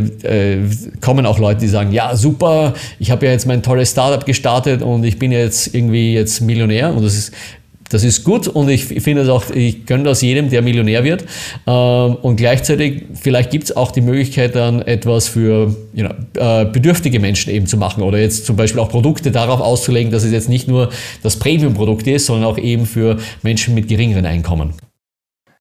kommen 1.01 1.25
auch 1.25 1.39
Leute, 1.39 1.59
die 1.59 1.67
sagen, 1.67 1.91
ja 1.91 2.15
super, 2.15 2.73
ich 2.99 3.11
habe 3.11 3.25
ja 3.25 3.33
jetzt 3.33 3.45
mein 3.45 3.61
tolles 3.61 3.91
Startup 3.91 4.25
gestartet 4.25 4.81
und 4.81 5.03
ich 5.03 5.19
bin 5.19 5.33
jetzt 5.33 5.75
irgendwie 5.75 6.13
jetzt 6.13 6.39
Millionär 6.39 6.93
und 6.93 7.03
das 7.03 7.15
ist 7.15 7.33
das 7.89 8.03
ist 8.03 8.23
gut 8.23 8.47
und 8.47 8.69
ich 8.69 8.85
finde 8.85 9.21
es 9.21 9.29
auch, 9.29 9.49
ich 9.49 9.85
gönne 9.85 10.03
das 10.03 10.21
jedem, 10.21 10.49
der 10.49 10.61
Millionär 10.61 11.03
wird. 11.03 11.25
Ähm, 11.65 12.15
und 12.15 12.35
gleichzeitig, 12.35 13.05
vielleicht 13.13 13.51
gibt 13.51 13.65
es 13.65 13.75
auch 13.75 13.91
die 13.91 14.01
Möglichkeit, 14.01 14.55
dann 14.55 14.81
etwas 14.81 15.27
für 15.27 15.75
you 15.93 16.05
know, 16.05 16.13
äh, 16.35 16.65
bedürftige 16.65 17.19
Menschen 17.19 17.51
eben 17.53 17.67
zu 17.67 17.77
machen 17.77 18.03
oder 18.03 18.19
jetzt 18.19 18.45
zum 18.45 18.55
Beispiel 18.55 18.79
auch 18.79 18.89
Produkte 18.89 19.31
darauf 19.31 19.61
auszulegen, 19.61 20.11
dass 20.11 20.23
es 20.23 20.31
jetzt 20.31 20.49
nicht 20.49 20.67
nur 20.67 20.89
das 21.23 21.37
Premium-Produkt 21.37 22.07
ist, 22.07 22.25
sondern 22.25 22.45
auch 22.45 22.57
eben 22.57 22.85
für 22.85 23.17
Menschen 23.41 23.75
mit 23.75 23.87
geringeren 23.87 24.25
Einkommen. 24.25 24.73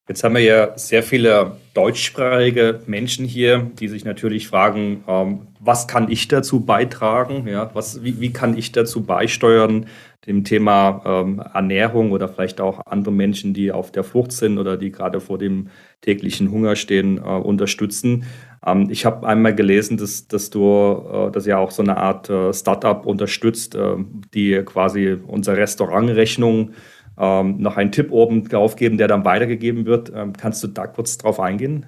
Jetzt 0.09 0.23
haben 0.23 0.37
wir 0.37 0.43
ja 0.43 0.79
sehr 0.79 1.03
viele 1.03 1.57
deutschsprachige 1.75 2.81
Menschen 2.87 3.27
hier, 3.27 3.69
die 3.81 3.89
sich 3.89 4.05
natürlich 4.05 4.47
fragen, 4.47 5.03
ähm, 5.09 5.41
was 5.59 5.89
kann 5.89 6.11
ich 6.11 6.29
dazu 6.29 6.61
beitragen? 6.61 7.49
Ja, 7.49 7.71
was, 7.75 8.05
wie, 8.05 8.21
wie 8.21 8.33
kann 8.33 8.57
ich 8.57 8.71
dazu 8.71 9.03
beisteuern, 9.03 9.87
dem 10.27 10.43
Thema 10.45 11.03
ähm, 11.05 11.41
Ernährung 11.55 12.11
oder 12.11 12.29
vielleicht 12.29 12.61
auch 12.61 12.81
andere 12.87 13.13
Menschen, 13.13 13.55
die 13.55 13.71
auf 13.71 13.93
der 13.93 14.05
Flucht 14.05 14.33
sind 14.33 14.59
oder 14.59 14.77
die 14.77 14.91
gerade 14.91 15.21
vor 15.21 15.39
dem 15.39 15.69
täglichen 16.01 16.51
Hunger 16.51 16.75
stehen, 16.75 17.19
äh, 17.19 17.21
unterstützen. 17.21 18.25
Ähm, 18.67 18.89
ich 18.91 19.07
habe 19.07 19.27
einmal 19.27 19.55
gelesen, 19.55 19.97
dass, 19.97 20.27
dass 20.27 20.51
du 20.51 21.03
äh, 21.13 21.31
dass 21.31 21.47
ja 21.47 21.59
auch 21.59 21.71
so 21.71 21.83
eine 21.83 21.97
Art 21.97 22.29
äh, 22.29 22.53
Startup 22.53 23.07
unterstützt, 23.07 23.77
äh, 23.77 23.97
die 24.35 24.63
quasi 24.65 25.17
unsere 25.27 25.59
Restaurantrechnung 25.59 26.73
ähm, 27.19 27.57
noch 27.59 27.77
einen 27.77 27.93
Tipp 27.93 28.11
oben 28.11 28.49
drauf 28.49 28.77
geben, 28.77 28.99
der 28.99 29.09
dann 29.09 29.25
weitergegeben 29.25 29.87
wird. 29.87 30.13
Ähm, 30.15 30.33
kannst 30.33 30.63
du 30.63 30.69
da 30.69 30.87
kurz 30.87 31.19
drauf 31.19 31.39
eingehen? 31.39 31.87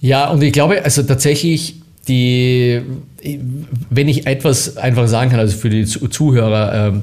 Ja, 0.00 0.30
und 0.30 0.42
ich 0.42 0.52
glaube, 0.52 0.84
also 0.84 1.02
tatsächlich 1.02 1.82
die, 2.08 2.80
wenn 3.90 4.08
ich 4.08 4.26
etwas 4.26 4.76
einfach 4.76 5.06
sagen 5.08 5.30
kann, 5.30 5.40
also 5.40 5.56
für 5.56 5.70
die 5.70 5.84
Zuhörer, 5.84 6.88
ähm, 6.88 7.02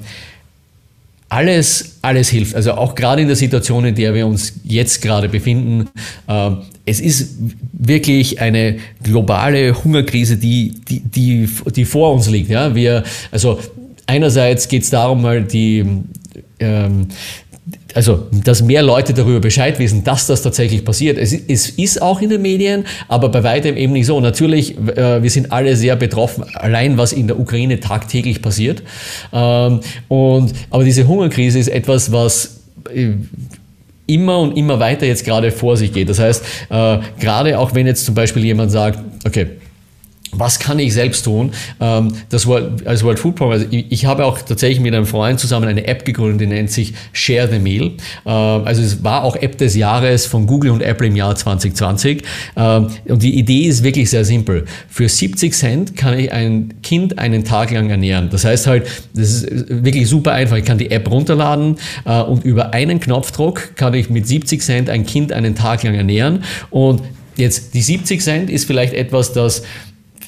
alles, 1.29 1.97
alles 2.01 2.29
hilft. 2.29 2.55
Also 2.55 2.73
auch 2.73 2.95
gerade 2.95 3.21
in 3.21 3.27
der 3.27 3.35
Situation, 3.35 3.85
in 3.85 3.95
der 3.95 4.13
wir 4.13 4.27
uns 4.27 4.53
jetzt 4.63 5.01
gerade 5.01 5.27
befinden. 5.27 5.89
Äh, 6.27 6.51
es 6.85 6.99
ist 6.99 7.37
wirklich 7.73 8.41
eine 8.41 8.77
globale 9.03 9.83
Hungerkrise, 9.83 10.37
die, 10.37 10.73
die, 10.87 10.99
die, 10.99 11.49
die 11.75 11.85
vor 11.85 12.13
uns 12.13 12.29
liegt. 12.29 12.49
Ja? 12.49 12.75
Wir, 12.75 13.03
also 13.31 13.59
einerseits 14.05 14.67
geht 14.67 14.83
es 14.83 14.91
darum, 14.91 15.23
mal 15.23 15.43
die, 15.43 15.83
ähm, 16.59 17.07
also 17.95 18.27
dass 18.43 18.61
mehr 18.61 18.83
Leute 18.83 19.13
darüber 19.13 19.39
Bescheid 19.39 19.79
wissen, 19.79 20.03
dass 20.03 20.27
das 20.27 20.41
tatsächlich 20.41 20.83
passiert. 20.83 21.17
Es, 21.17 21.33
es 21.33 21.69
ist 21.69 22.01
auch 22.01 22.21
in 22.21 22.29
den 22.29 22.41
Medien, 22.41 22.85
aber 23.07 23.29
bei 23.29 23.41
weitem 23.43 23.77
eben 23.77 23.93
nicht 23.93 24.05
so. 24.05 24.19
Natürlich, 24.19 24.77
äh, 24.77 25.23
wir 25.23 25.29
sind 25.29 25.51
alle 25.53 25.75
sehr 25.77 25.95
betroffen, 25.95 26.43
allein 26.55 26.97
was 26.97 27.13
in 27.13 27.27
der 27.27 27.39
Ukraine 27.39 27.79
tagtäglich 27.79 28.41
passiert. 28.41 28.83
Ähm, 29.31 29.79
und, 30.09 30.53
aber 30.69 30.83
diese 30.83 31.07
Hungerkrise 31.07 31.57
ist 31.57 31.69
etwas, 31.69 32.11
was 32.11 32.59
äh, 32.93 33.11
immer 34.07 34.39
und 34.39 34.57
immer 34.57 34.79
weiter 34.79 35.05
jetzt 35.05 35.23
gerade 35.23 35.51
vor 35.51 35.77
sich 35.77 35.93
geht. 35.93 36.09
Das 36.09 36.19
heißt, 36.19 36.43
äh, 36.69 36.97
gerade 37.19 37.57
auch 37.57 37.73
wenn 37.73 37.87
jetzt 37.87 38.05
zum 38.05 38.13
Beispiel 38.13 38.43
jemand 38.43 38.71
sagt, 38.71 38.99
okay, 39.25 39.47
was 40.39 40.59
kann 40.59 40.79
ich 40.79 40.93
selbst 40.93 41.23
tun? 41.23 41.51
Ähm, 41.79 42.13
das 42.29 42.45
World, 42.45 42.85
als 42.85 43.03
World 43.03 43.19
Food 43.19 43.35
Program, 43.35 43.53
also 43.53 43.65
ich, 43.69 44.05
habe 44.05 44.25
auch 44.25 44.39
tatsächlich 44.39 44.79
mit 44.79 44.93
einem 44.93 45.05
Freund 45.05 45.39
zusammen 45.39 45.67
eine 45.67 45.87
App 45.87 46.05
gegründet, 46.05 46.41
die 46.41 46.47
nennt 46.47 46.71
sich 46.71 46.93
Share 47.13 47.49
the 47.51 47.59
Meal. 47.59 47.91
Ähm, 48.25 48.61
also 48.65 48.81
es 48.81 49.03
war 49.03 49.23
auch 49.23 49.35
App 49.35 49.57
des 49.57 49.75
Jahres 49.75 50.25
von 50.25 50.47
Google 50.47 50.71
und 50.71 50.81
Apple 50.81 51.07
im 51.07 51.15
Jahr 51.15 51.35
2020. 51.35 52.23
Ähm, 52.55 52.87
und 53.07 53.23
die 53.23 53.37
Idee 53.37 53.63
ist 53.63 53.83
wirklich 53.83 54.09
sehr 54.09 54.25
simpel. 54.25 54.65
Für 54.89 55.09
70 55.09 55.53
Cent 55.53 55.95
kann 55.95 56.17
ich 56.17 56.31
ein 56.31 56.73
Kind 56.83 57.19
einen 57.19 57.43
Tag 57.43 57.71
lang 57.71 57.89
ernähren. 57.89 58.29
Das 58.29 58.45
heißt 58.45 58.67
halt, 58.67 58.87
das 59.13 59.43
ist 59.43 59.65
wirklich 59.69 60.07
super 60.07 60.33
einfach. 60.33 60.57
Ich 60.57 60.65
kann 60.65 60.77
die 60.77 60.91
App 60.91 61.09
runterladen 61.09 61.77
äh, 62.05 62.21
und 62.21 62.43
über 62.43 62.73
einen 62.73 62.99
Knopfdruck 62.99 63.75
kann 63.75 63.93
ich 63.93 64.09
mit 64.09 64.27
70 64.27 64.61
Cent 64.61 64.89
ein 64.89 65.05
Kind 65.05 65.31
einen 65.33 65.55
Tag 65.55 65.83
lang 65.83 65.95
ernähren. 65.95 66.43
Und 66.69 67.01
Jetzt, 67.37 67.73
die 67.73 67.81
70 67.81 68.21
Cent 68.21 68.49
ist 68.49 68.65
vielleicht 68.65 68.93
etwas, 68.93 69.33
das 69.33 69.63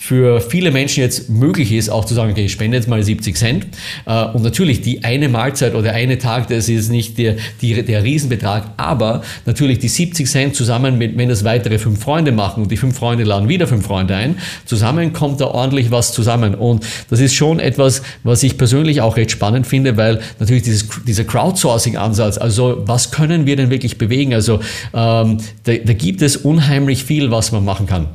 für 0.07 0.39
viele 0.39 0.71
Menschen 0.71 1.01
jetzt 1.01 1.29
möglich 1.29 1.73
ist, 1.73 1.89
auch 1.89 2.05
zu 2.05 2.13
sagen, 2.13 2.31
okay, 2.31 2.45
ich 2.45 2.53
spende 2.53 2.77
jetzt 2.77 2.87
mal 2.87 3.03
70 3.03 3.35
Cent. 3.35 3.67
Äh, 4.05 4.23
und 4.27 4.41
natürlich 4.41 4.79
die 4.79 5.03
eine 5.03 5.27
Mahlzeit 5.27 5.75
oder 5.75 5.91
eine 5.91 6.17
Tag, 6.17 6.47
das 6.47 6.69
ist 6.69 6.89
nicht 6.89 7.17
der, 7.17 7.35
die, 7.61 7.83
der 7.83 8.03
Riesenbetrag, 8.03 8.71
aber 8.77 9.21
natürlich 9.45 9.79
die 9.79 9.89
70 9.89 10.25
Cent 10.25 10.55
zusammen 10.55 10.97
mit, 10.97 11.17
wenn 11.17 11.27
das 11.27 11.43
weitere 11.43 11.77
fünf 11.77 11.99
Freunde 11.99 12.31
machen 12.31 12.63
und 12.63 12.71
die 12.71 12.77
fünf 12.77 12.97
Freunde 12.97 13.25
laden 13.25 13.49
wieder 13.49 13.67
fünf 13.67 13.85
Freunde 13.85 14.15
ein, 14.15 14.37
zusammen 14.63 15.11
kommt 15.11 15.41
da 15.41 15.47
ordentlich 15.47 15.91
was 15.91 16.13
zusammen. 16.13 16.55
Und 16.55 16.85
das 17.09 17.19
ist 17.19 17.35
schon 17.35 17.59
etwas, 17.59 18.01
was 18.23 18.43
ich 18.43 18.57
persönlich 18.57 19.01
auch 19.01 19.17
recht 19.17 19.31
spannend 19.31 19.67
finde, 19.67 19.97
weil 19.97 20.21
natürlich 20.39 20.63
dieses, 20.63 20.87
dieser 21.05 21.25
Crowdsourcing-Ansatz, 21.25 22.37
also 22.37 22.81
was 22.85 23.11
können 23.11 23.45
wir 23.45 23.57
denn 23.57 23.69
wirklich 23.69 23.97
bewegen? 23.97 24.33
Also 24.33 24.61
ähm, 24.93 25.39
da, 25.65 25.73
da 25.73 25.93
gibt 25.93 26.21
es 26.21 26.37
unheimlich 26.37 27.03
viel, 27.03 27.29
was 27.29 27.51
man 27.51 27.65
machen 27.65 27.87
kann. 27.87 28.07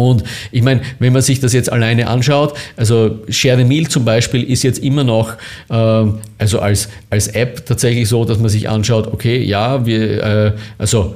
Und 0.00 0.24
ich 0.50 0.62
meine, 0.62 0.80
wenn 0.98 1.12
man 1.12 1.22
sich 1.22 1.40
das 1.40 1.52
jetzt 1.52 1.70
alleine 1.70 2.08
anschaut, 2.08 2.54
also 2.76 3.18
Share 3.28 3.56
the 3.56 3.64
Meal 3.64 3.88
zum 3.88 4.04
Beispiel 4.04 4.42
ist 4.42 4.62
jetzt 4.62 4.78
immer 4.78 5.04
noch, 5.04 5.34
äh, 5.68 6.06
also 6.38 6.60
als, 6.60 6.88
als 7.10 7.28
App 7.28 7.66
tatsächlich 7.66 8.08
so, 8.08 8.24
dass 8.24 8.38
man 8.38 8.48
sich 8.48 8.68
anschaut, 8.68 9.12
okay, 9.12 9.42
ja, 9.42 9.84
wir, 9.86 10.22
äh, 10.22 10.52
also 10.78 11.14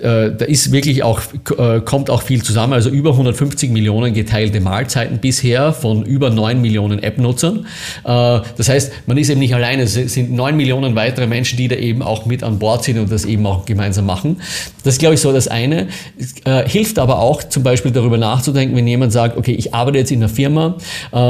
da 0.00 0.44
ist 0.44 0.72
wirklich 0.72 1.02
auch, 1.02 1.20
äh, 1.58 1.80
kommt 1.80 2.10
auch 2.10 2.22
viel 2.22 2.42
zusammen. 2.42 2.72
Also 2.72 2.90
über 2.90 3.10
150 3.10 3.70
Millionen 3.70 4.14
geteilte 4.14 4.60
Mahlzeiten 4.60 5.18
bisher 5.18 5.72
von 5.72 6.04
über 6.04 6.30
9 6.30 6.60
Millionen 6.60 7.02
App-Nutzern. 7.02 7.66
Äh, 8.04 8.40
das 8.56 8.68
heißt, 8.68 8.92
man 9.06 9.16
ist 9.16 9.30
eben 9.30 9.40
nicht 9.40 9.54
alleine. 9.54 9.82
Es 9.82 9.94
sind 9.94 10.32
9 10.32 10.56
Millionen 10.56 10.94
weitere 10.94 11.26
Menschen, 11.26 11.56
die 11.56 11.68
da 11.68 11.76
eben 11.76 12.02
auch 12.02 12.26
mit 12.26 12.42
an 12.42 12.58
Bord 12.58 12.84
sind 12.84 12.98
und 12.98 13.10
das 13.10 13.24
eben 13.24 13.46
auch 13.46 13.64
gemeinsam 13.64 14.06
machen. 14.06 14.40
Das 14.82 14.94
ist, 14.94 14.98
glaube 14.98 15.14
ich, 15.14 15.20
so 15.20 15.32
das 15.32 15.48
eine. 15.48 15.88
Hilft 16.66 16.98
aber 16.98 17.18
auch 17.18 17.42
zum 17.42 17.62
Beispiel 17.62 17.90
darüber 17.90 18.18
nachzudenken, 18.18 18.76
wenn 18.76 18.86
jemand 18.86 19.12
sagt, 19.12 19.36
okay, 19.36 19.52
ich 19.52 19.72
arbeite 19.72 19.98
jetzt 19.98 20.12
in 20.12 20.18
einer 20.18 20.28
Firma 20.28 20.76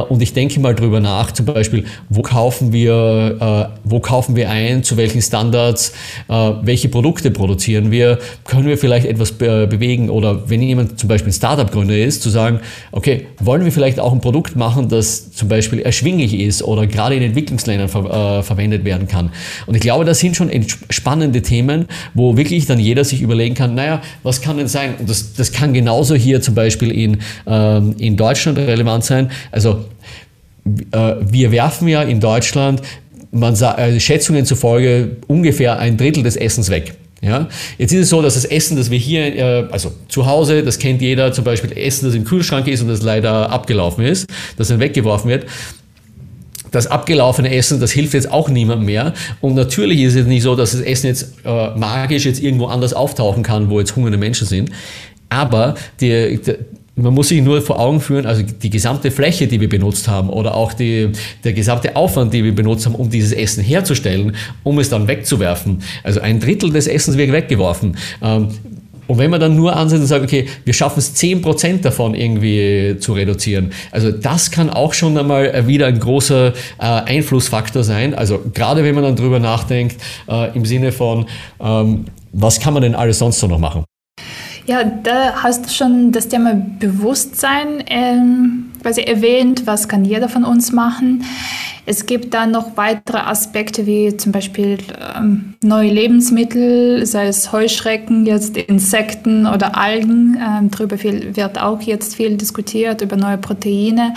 und 0.09 0.21
ich 0.21 0.33
denke 0.33 0.59
mal 0.59 0.75
darüber 0.75 1.01
nach, 1.01 1.31
zum 1.31 1.47
Beispiel, 1.47 1.85
wo 2.09 2.23
kaufen 2.23 2.73
wir, 2.73 3.71
wo 3.85 4.01
kaufen 4.01 4.35
wir 4.35 4.51
ein, 4.51 4.83
zu 4.83 4.97
welchen 4.97 5.23
Standards, 5.23 5.93
welche 6.29 6.89
Produkte 6.89 7.31
produzieren 7.31 7.91
wir, 7.93 8.19
können 8.55 8.69
wir 8.69 8.79
vielleicht 8.79 9.07
etwas 9.07 9.33
be 9.33 9.67
bewegen 9.67 10.09
oder 10.09 10.49
wenn 10.49 10.63
jemand 10.63 10.99
zum 10.99 11.09
Beispiel 11.09 11.31
ein 11.31 11.35
Startup-Gründer 11.35 11.99
ist, 11.99 12.23
zu 12.23 12.31
sagen, 12.31 12.61
okay, 12.93 13.27
wollen 13.41 13.65
wir 13.65 13.73
vielleicht 13.73 13.99
auch 14.01 14.13
ein 14.13 14.21
Produkt 14.21 14.57
machen, 14.57 14.89
das 14.89 15.33
zum 15.33 15.49
Beispiel 15.49 15.81
erschwinglich 15.81 16.39
ist 16.39 16.63
oder 16.63 16.87
gerade 16.87 17.17
in 17.17 17.23
Entwicklungsländern 17.23 17.89
ver 17.89 18.39
äh, 18.39 18.43
verwendet 18.43 18.85
werden 18.85 19.09
kann. 19.09 19.31
Und 19.67 19.75
ich 19.75 19.81
glaube, 19.81 20.05
das 20.05 20.21
sind 20.21 20.37
schon 20.37 20.51
spannende 20.91 21.43
Themen, 21.43 21.87
wo 22.15 22.37
wirklich 22.37 22.67
dann 22.67 22.79
jeder 22.79 23.05
sich 23.05 23.21
überlegen 23.21 23.55
kann, 23.55 23.75
naja, 23.75 24.01
was 24.23 24.41
kann 24.41 24.57
denn 24.57 24.69
sein? 24.69 24.95
Und 24.99 25.11
das, 25.11 25.35
das 25.35 25.53
kann 25.53 25.75
genauso 25.75 26.15
hier 26.15 26.41
zum 26.41 26.55
Beispiel 26.55 26.91
in, 26.91 27.19
ähm, 27.47 27.97
in 27.99 28.17
Deutschland 28.17 28.59
relevant 28.59 29.05
sein. 29.05 29.31
Also 29.51 29.85
äh, 30.93 31.15
wir 31.21 31.53
werfen 31.53 31.89
ja 31.89 32.03
in 32.03 32.21
Deutschland, 32.21 32.83
man 33.31 33.55
äh, 33.55 33.99
Schätzungen 33.99 34.47
zufolge 34.47 35.17
ungefähr 35.27 35.79
ein 35.79 35.97
Drittel 35.97 36.23
des 36.23 36.37
Essens 36.37 36.71
weg. 36.71 36.95
Ja? 37.25 37.49
Jetzt 37.79 37.93
ist 37.93 38.01
es 38.01 38.09
so, 38.11 38.21
dass 38.23 38.35
das 38.35 38.45
Essen, 38.45 38.77
das 38.77 38.91
wir 38.91 38.99
hier, 38.99 39.35
äh, 39.35 39.67
also 39.71 39.93
zu 40.09 40.27
Hause, 40.27 40.63
das 40.63 40.79
kennt 40.79 41.01
jeder, 41.01 41.33
zum 41.33 41.45
Beispiel 41.45 41.73
Essen, 41.77 42.07
das 42.07 42.15
im 42.15 42.25
Kühlschrank 42.25 42.69
ist 42.69 42.83
und 42.83 42.89
das 42.89 43.03
leider 43.03 43.51
abgelaufen 43.51 44.05
ist, 44.05 44.27
das 44.57 44.69
dann 44.69 44.81
weggeworfen 44.81 45.31
wird, 45.31 45.47
das 46.71 46.87
abgelaufene 46.87 47.55
Essen, 47.55 47.81
das 47.81 47.93
hilft 47.93 48.15
jetzt 48.15 48.31
auch 48.31 48.49
niemandem 48.49 48.87
mehr. 48.87 49.15
Und 49.41 49.55
natürlich 49.55 50.01
ist 50.01 50.17
es 50.17 50.27
nicht 50.27 50.43
so, 50.43 50.57
dass 50.57 50.73
das 50.73 50.81
Essen 50.81 51.07
jetzt 51.07 51.35
äh, 51.45 51.71
magisch 51.77 52.27
jetzt 52.27 52.43
irgendwo 52.43 52.67
anders 52.67 52.93
auftauchen 52.93 53.43
kann, 53.43 53.71
wo 53.71 53.79
jetzt 53.79 53.95
hungernde 53.97 54.19
Menschen 54.19 54.47
sind. 54.47 54.71
Aber 55.29 55.77
die, 56.01 56.41
die 56.45 56.55
man 56.97 57.13
muss 57.13 57.29
sich 57.29 57.43
nur 57.43 57.61
vor 57.61 57.81
Augen 57.81 58.01
führen, 58.01 58.27
also 58.27 58.43
die 58.43 58.71
gesamte 58.71 59.11
Fläche, 59.11 59.47
die 59.47 59.61
wir 59.61 59.69
benutzt 59.69 60.07
haben 60.09 60.31
oder 60.31 60.55
auch 60.55 60.73
die, 60.73 61.11
der 61.43 61.53
gesamte 61.53 61.97
Aufwand, 61.97 62.33
den 62.33 62.45
wir 62.45 62.55
benutzt 62.55 62.87
haben, 62.87 62.95
um 62.95 63.11
dieses 63.11 63.33
Essen 63.33 63.65
herzustellen, 63.65 64.37
um 64.63 64.79
es 64.79 64.91
dann 64.91 65.09
wegzuwerfen. 65.09 65.83
Also 66.05 66.21
ein 66.21 66.39
Drittel 66.39 66.71
des 66.71 66.87
Essens 66.87 67.17
wird 67.17 67.33
weggeworfen. 67.33 67.97
Ähm, 68.23 68.49
und 69.07 69.19
wenn 69.19 69.31
man 69.31 69.41
dann 69.41 69.55
nur 69.55 69.77
ansetzt 69.77 70.03
und 70.03 70.07
sagt, 70.07 70.25
okay, 70.25 70.47
wir 70.65 70.73
schaffen 70.73 70.99
es 70.99 71.15
10% 71.15 71.83
davon 71.83 72.15
irgendwie 72.15 72.97
zu 72.99 73.13
reduzieren, 73.13 73.73
also 73.91 74.11
das 74.11 74.51
kann 74.51 74.71
auch 74.71 74.95
schon 74.95 75.19
einmal 75.19 75.67
wieder 75.67 75.87
ein 75.87 75.99
großer 75.99 76.49
äh, 76.49 76.53
Einflussfaktor 76.79 77.85
sein. 77.85 78.15
Also 78.15 78.41
gerade 78.55 78.83
wenn 78.83 78.95
man 78.95 79.05
dann 79.05 79.17
drüber 79.17 79.41
nachdenkt, 79.41 80.01
äh, 80.29 80.57
im 80.57 80.65
Sinne 80.65 80.93
von, 80.93 81.27
ähm, 81.61 82.07
was 82.33 82.61
kann 82.61 82.73
man 82.73 82.83
denn 82.83 82.95
alles 82.95 83.19
sonst 83.19 83.41
so 83.41 83.47
noch 83.47 83.59
machen? 83.59 83.85
Ja, 84.67 84.83
da 84.83 85.43
hast 85.43 85.67
du 85.67 85.71
schon 85.71 86.13
das 86.13 86.29
Thema 86.29 86.55
Bewusstsein 86.55 87.85
ähm, 87.87 88.71
quasi 88.81 89.03
erwähnt. 89.03 89.67
Was 89.67 89.89
kann 89.89 90.07
jeder 90.07 90.29
von 90.29 90.45
uns 90.45 90.73
machen? 90.73 91.25
Es 91.87 92.07
gibt 92.07 92.33
dann 92.33 92.53
noch 92.53 92.79
weitere 92.79 93.19
Aspekte 93.19 93.85
wie 93.85 94.17
zum 94.17 94.33
Beispiel 94.33 94.79
ähm, 95.17 95.55
neue 95.63 95.91
Lebensmittel, 95.91 97.05
sei 97.05 97.27
es 97.27 97.53
Heuschrecken, 97.53 98.25
jetzt 98.25 98.57
Insekten 98.57 99.47
oder 99.47 99.77
Algen. 99.77 100.39
Ähm, 100.41 100.71
darüber 100.71 100.97
viel, 100.97 101.37
wird 101.37 101.61
auch 101.61 101.83
jetzt 101.83 102.15
viel 102.15 102.39
diskutiert, 102.39 103.03
über 103.03 103.17
neue 103.17 103.37
Proteine. 103.37 104.15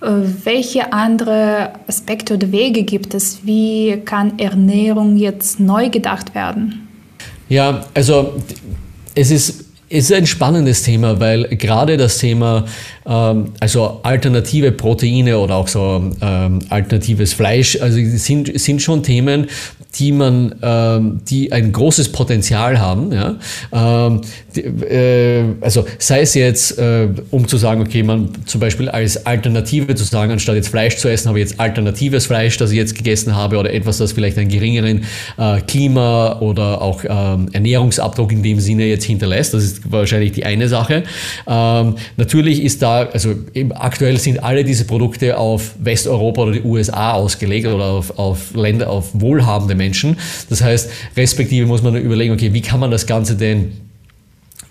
Äh, 0.00 0.06
welche 0.44 0.92
andere 0.92 1.72
Aspekte 1.88 2.34
oder 2.34 2.52
Wege 2.52 2.84
gibt 2.84 3.14
es? 3.14 3.40
Wie 3.44 4.00
kann 4.04 4.38
Ernährung 4.38 5.16
jetzt 5.16 5.58
neu 5.58 5.88
gedacht 5.88 6.36
werden? 6.36 6.86
Ja, 7.48 7.84
also 7.94 8.34
es 9.16 9.32
ist 9.32 9.61
ist 9.92 10.10
ein 10.10 10.26
spannendes 10.26 10.82
Thema, 10.82 11.20
weil 11.20 11.44
gerade 11.48 11.98
das 11.98 12.16
Thema, 12.16 12.64
also 13.04 14.00
alternative 14.02 14.72
Proteine 14.72 15.38
oder 15.38 15.56
auch 15.56 15.68
so 15.68 16.10
ähm, 16.20 16.58
alternatives 16.68 17.32
Fleisch, 17.32 17.78
also 17.80 17.98
sind, 18.00 18.58
sind 18.60 18.80
schon 18.80 19.02
Themen, 19.02 19.48
die 19.96 20.12
man, 20.12 20.54
ähm, 20.62 21.20
die 21.28 21.52
ein 21.52 21.70
großes 21.70 22.12
Potenzial 22.12 22.80
haben. 22.80 23.12
Ähm, 23.72 24.20
äh, 24.56 25.42
also 25.60 25.84
sei 25.98 26.20
es 26.22 26.34
jetzt, 26.34 26.78
äh, 26.78 27.08
um 27.30 27.46
zu 27.46 27.58
sagen, 27.58 27.82
okay, 27.82 28.02
man 28.02 28.30
zum 28.46 28.60
Beispiel 28.60 28.88
als 28.88 29.26
Alternative 29.26 29.94
zu 29.94 30.04
sagen, 30.04 30.32
anstatt 30.32 30.56
jetzt 30.56 30.68
Fleisch 30.68 30.96
zu 30.96 31.08
essen, 31.08 31.28
habe 31.28 31.40
ich 31.40 31.48
jetzt 31.48 31.60
alternatives 31.60 32.26
Fleisch, 32.26 32.56
das 32.56 32.70
ich 32.70 32.78
jetzt 32.78 32.96
gegessen 32.96 33.36
habe 33.36 33.58
oder 33.58 33.72
etwas, 33.72 33.98
das 33.98 34.12
vielleicht 34.12 34.38
einen 34.38 34.48
geringeren 34.48 35.04
äh, 35.36 35.60
Klima- 35.60 36.40
oder 36.40 36.80
auch 36.80 37.04
ähm, 37.06 37.48
Ernährungsabdruck 37.52 38.32
in 38.32 38.42
dem 38.42 38.60
Sinne 38.60 38.86
jetzt 38.86 39.04
hinterlässt. 39.04 39.52
Das 39.52 39.62
ist 39.62 39.92
wahrscheinlich 39.92 40.32
die 40.32 40.46
eine 40.46 40.68
Sache. 40.68 41.04
Ähm, 41.46 41.96
natürlich 42.16 42.62
ist 42.62 42.80
da, 42.80 42.91
also 43.12 43.34
aktuell 43.74 44.18
sind 44.18 44.42
alle 44.42 44.64
diese 44.64 44.84
Produkte 44.84 45.36
auf 45.38 45.74
Westeuropa 45.78 46.42
oder 46.42 46.52
die 46.52 46.62
USA 46.62 47.12
ausgelegt 47.12 47.66
oder 47.66 47.84
auf, 47.84 48.18
auf 48.18 48.54
Länder, 48.54 48.90
auf 48.90 49.10
wohlhabende 49.12 49.74
Menschen. 49.74 50.16
Das 50.48 50.62
heißt, 50.62 50.90
respektive 51.16 51.66
muss 51.66 51.82
man 51.82 51.96
überlegen, 51.96 52.32
okay, 52.32 52.52
wie 52.52 52.60
kann 52.60 52.80
man 52.80 52.90
das 52.90 53.06
Ganze 53.06 53.36
denn 53.36 53.72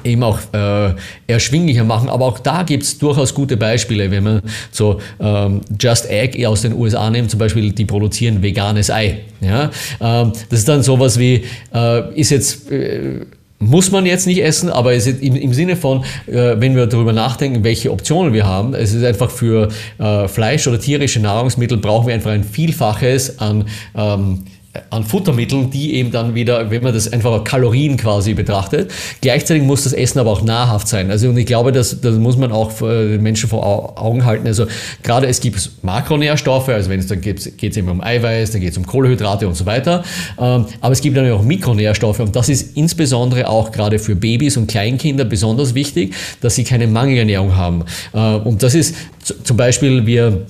eben 0.04 0.24
auch 0.24 0.40
äh, 0.54 0.94
erschwinglicher 1.28 1.84
machen. 1.84 2.10
Aber 2.10 2.26
auch 2.26 2.40
da 2.40 2.64
gibt 2.64 2.84
es 2.84 2.98
durchaus 2.98 3.34
gute 3.34 3.58
Beispiele, 3.58 4.10
wenn 4.12 4.24
man 4.24 4.42
so 4.72 5.00
ähm, 5.20 5.62
Just 5.80 6.10
Egg 6.10 6.46
aus 6.46 6.62
den 6.62 6.74
USA 6.74 7.10
nimmt, 7.10 7.30
zum 7.30 7.40
Beispiel, 7.40 7.72
die 7.72 7.86
produzieren 7.86 8.42
veganes 8.42 8.90
Ei. 8.90 9.20
Ja? 9.42 9.70
Ähm, 10.00 10.34
das 10.50 10.60
ist 10.60 10.68
dann 10.68 10.84
sowas 10.84 11.20
wie, 11.20 11.44
äh, 11.74 12.20
ist 12.20 12.32
jetzt... 12.32 12.72
Äh, 12.72 13.26
muss 13.62 13.92
man 13.92 14.06
jetzt 14.06 14.28
nicht 14.28 14.44
essen, 14.44 14.70
aber 14.70 14.94
es 14.94 15.08
ist 15.08 15.22
im, 15.22 15.36
im 15.36 15.54
Sinne 15.54 15.76
von, 15.76 16.04
äh, 16.28 16.56
wenn 16.58 16.76
wir 16.76 16.88
darüber 16.88 17.14
nachdenken, 17.14 17.64
welche 17.64 17.92
Optionen 17.92 18.34
wir 18.34 18.46
haben, 18.46 18.74
es 18.74 18.94
ist 18.94 19.04
einfach 19.04 19.30
für 19.30 19.70
äh, 20.00 20.28
Fleisch 20.28 20.68
oder 20.68 20.80
tierische 20.80 21.20
Nahrungsmittel 21.20 21.78
brauchen 21.78 22.08
wir 22.08 22.14
einfach 22.14 22.32
ein 22.32 22.44
Vielfaches 22.44 23.40
an 23.40 23.66
ähm, 23.96 24.44
an 24.90 25.04
Futtermitteln, 25.04 25.70
die 25.70 25.96
eben 25.96 26.12
dann 26.12 26.34
wieder, 26.34 26.72
wenn 26.72 26.82
man 26.82 26.94
das 26.94 27.12
einfach 27.12 27.44
Kalorien 27.44 27.98
quasi 27.98 28.34
betrachtet. 28.34 28.92
Gleichzeitig 29.20 29.64
muss 29.64 29.84
das 29.84 29.92
Essen 29.92 30.20
aber 30.20 30.32
auch 30.32 30.44
nahrhaft 30.44 30.88
sein. 30.88 31.12
Also 31.12 31.28
und 31.28 31.38
ich 31.38 31.46
glaube, 31.46 31.74
das, 31.74 32.00
das 32.00 32.16
muss 32.16 32.38
man 32.38 32.52
auch 32.54 32.72
den 32.80 33.22
Menschen 33.22 33.50
vor 33.50 34.00
Augen 34.02 34.24
halten. 34.24 34.48
Also 34.48 34.68
gerade 35.04 35.28
es 35.28 35.42
gibt 35.42 35.72
Makronährstoffe, 35.82 36.70
also 36.70 36.90
wenn 36.90 37.00
es 37.02 37.08
dann 37.08 37.20
geht, 37.20 37.58
geht 37.58 37.72
es 37.72 37.78
eben 37.78 37.90
um 37.90 38.02
Eiweiß, 38.02 38.52
dann 38.52 38.62
geht 38.62 38.72
es 38.72 38.78
um 38.78 38.86
Kohlenhydrate 38.86 39.46
und 39.48 39.56
so 39.56 39.66
weiter. 39.66 40.04
Ähm, 40.40 40.66
aber 40.80 40.94
es 40.94 41.02
gibt 41.02 41.18
dann 41.18 41.30
auch 41.32 41.44
Mikronährstoffe 41.44 42.20
und 42.20 42.36
das 42.36 42.48
ist 42.48 42.78
insbesondere 42.78 43.50
auch 43.50 43.72
gerade 43.72 44.00
für 44.00 44.16
Babys 44.16 44.56
und 44.56 44.68
Kleinkinder 44.68 45.26
besonders 45.26 45.76
wichtig, 45.76 46.14
dass 46.40 46.56
sie 46.56 46.64
keine 46.64 46.88
Mangelernährung 46.88 47.58
haben. 47.58 47.84
Äh, 48.14 48.18
und 48.18 48.64
das 48.64 48.74
ist 48.74 48.96
zum 49.44 49.58
Beispiel, 49.58 50.06
wir 50.06 50.46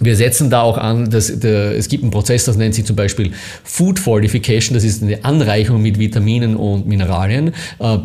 wir 0.00 0.16
setzen 0.16 0.50
da 0.50 0.62
auch 0.62 0.78
an, 0.78 1.10
dass 1.10 1.40
der, 1.40 1.76
es 1.76 1.88
gibt 1.88 2.02
einen 2.02 2.12
Prozess, 2.12 2.44
das 2.44 2.56
nennt 2.56 2.74
sich 2.74 2.84
zum 2.84 2.96
Beispiel 2.96 3.32
Food 3.64 3.98
Fortification, 3.98 4.74
das 4.74 4.84
ist 4.84 5.02
eine 5.02 5.24
Anreichung 5.24 5.82
mit 5.82 5.98
Vitaminen 5.98 6.56
und 6.56 6.86
Mineralien. 6.86 7.52
Äh, 7.78 7.98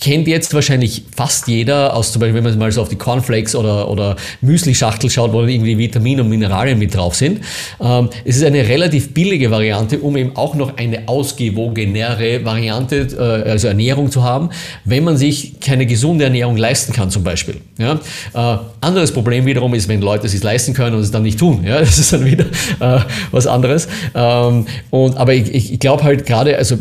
kennt 0.00 0.28
jetzt 0.28 0.54
wahrscheinlich 0.54 1.02
fast 1.14 1.48
jeder, 1.48 1.94
aus 1.94 2.12
zum 2.12 2.20
Beispiel, 2.20 2.36
wenn 2.36 2.44
man 2.44 2.58
mal 2.58 2.72
so 2.72 2.82
auf 2.82 2.88
die 2.88 2.96
Cornflakes 2.96 3.54
oder, 3.54 3.90
oder 3.90 4.16
Müsli-Schachtel 4.40 5.10
schaut, 5.10 5.32
wo 5.32 5.42
irgendwie 5.42 5.76
Vitamine 5.76 6.22
und 6.22 6.28
Mineralien 6.28 6.78
mit 6.78 6.94
drauf 6.94 7.14
sind. 7.14 7.40
Ähm, 7.80 8.08
es 8.24 8.36
ist 8.36 8.44
eine 8.44 8.68
relativ 8.68 9.12
billige 9.12 9.50
Variante, 9.50 9.98
um 9.98 10.16
eben 10.16 10.36
auch 10.36 10.54
noch 10.54 10.76
eine 10.76 11.08
ausgewogenere 11.08 12.44
Variante, 12.44 13.08
äh, 13.18 13.50
also 13.50 13.68
Ernährung 13.68 14.10
zu 14.10 14.22
haben, 14.22 14.50
wenn 14.84 15.04
man 15.04 15.16
sich 15.16 15.58
keine 15.60 15.86
gesunde 15.86 16.24
Ernährung 16.24 16.56
leisten 16.56 16.92
kann 16.92 17.10
zum 17.10 17.24
Beispiel. 17.24 17.56
Ja? 17.78 17.94
Äh, 18.34 18.58
anderes 18.80 19.12
Problem 19.12 19.46
wiederum 19.46 19.74
ist, 19.74 19.88
wenn 19.88 20.00
Leute 20.00 20.26
es 20.26 20.32
sich 20.32 20.42
leisten 20.42 20.74
können 20.74 20.94
und 20.94 21.02
es 21.02 21.10
dann 21.10 21.22
nicht 21.22 21.38
tun. 21.38 21.64
Ja? 21.64 21.78
Das 21.88 21.98
ist 21.98 22.12
dann 22.12 22.24
wieder 22.24 22.44
äh, 22.80 23.00
was 23.30 23.46
anderes. 23.46 23.88
Ähm, 24.14 24.66
und, 24.90 25.16
aber 25.16 25.32
ich, 25.32 25.72
ich 25.72 25.80
glaube 25.80 26.04
halt 26.04 26.26
gerade, 26.26 26.56
also 26.56 26.76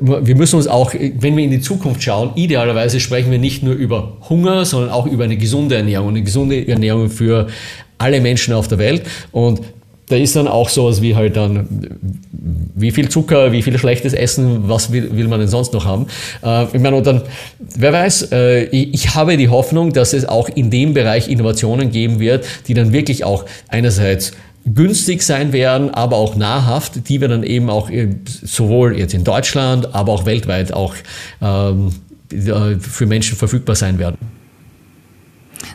wir 0.00 0.36
müssen 0.36 0.56
uns 0.56 0.68
auch, 0.68 0.94
wenn 0.94 1.36
wir 1.36 1.42
in 1.42 1.50
die 1.50 1.60
Zukunft 1.60 2.02
schauen, 2.02 2.30
ideal 2.36 2.53
idealerweise 2.54 3.00
sprechen 3.00 3.32
wir 3.32 3.38
nicht 3.38 3.64
nur 3.64 3.74
über 3.74 4.16
Hunger, 4.28 4.64
sondern 4.64 4.90
auch 4.90 5.06
über 5.06 5.24
eine 5.24 5.36
gesunde 5.36 5.74
Ernährung, 5.74 6.10
eine 6.10 6.22
gesunde 6.22 6.66
Ernährung 6.68 7.10
für 7.10 7.48
alle 7.98 8.20
Menschen 8.20 8.54
auf 8.54 8.68
der 8.68 8.78
Welt. 8.78 9.02
Und 9.32 9.60
da 10.08 10.16
ist 10.16 10.36
dann 10.36 10.46
auch 10.46 10.68
sowas 10.68 11.02
wie 11.02 11.16
halt 11.16 11.36
dann, 11.36 11.66
wie 12.30 12.92
viel 12.92 13.08
Zucker, 13.08 13.50
wie 13.50 13.62
viel 13.62 13.76
schlechtes 13.76 14.12
Essen, 14.12 14.68
was 14.68 14.92
will, 14.92 15.16
will 15.16 15.26
man 15.26 15.40
denn 15.40 15.48
sonst 15.48 15.72
noch 15.72 15.84
haben? 15.84 16.06
Äh, 16.44 16.64
ich 16.72 16.80
meine, 16.80 16.96
und 16.96 17.06
dann, 17.06 17.22
wer 17.76 17.92
weiß, 17.92 18.30
äh, 18.30 18.64
ich, 18.64 18.94
ich, 18.94 19.14
habe 19.16 19.36
die 19.36 19.48
Hoffnung, 19.48 19.92
dass 19.92 20.12
es 20.12 20.26
auch 20.26 20.48
in 20.48 20.70
dem 20.70 20.94
Bereich 20.94 21.28
Innovationen 21.28 21.90
geben 21.90 22.20
wird, 22.20 22.44
die 22.68 22.74
dann 22.74 22.92
wirklich 22.92 23.24
auch 23.24 23.46
einerseits 23.68 24.32
günstig 24.66 25.22
sein 25.22 25.52
werden, 25.52 25.90
aber 25.90 26.16
auch 26.16 26.36
nahrhaft, 26.36 27.08
die 27.08 27.20
wir 27.20 27.28
dann 27.28 27.42
eben 27.42 27.68
auch 27.68 27.90
sowohl 28.44 28.98
jetzt 28.98 29.14
in 29.14 29.24
Deutschland, 29.24 29.94
aber 29.94 30.12
auch 30.12 30.26
weltweit 30.26 30.72
auch 30.72 30.94
ähm, 31.42 31.92
für 32.80 33.06
Menschen 33.06 33.36
verfügbar 33.36 33.76
sein 33.76 33.98
werden. 33.98 34.16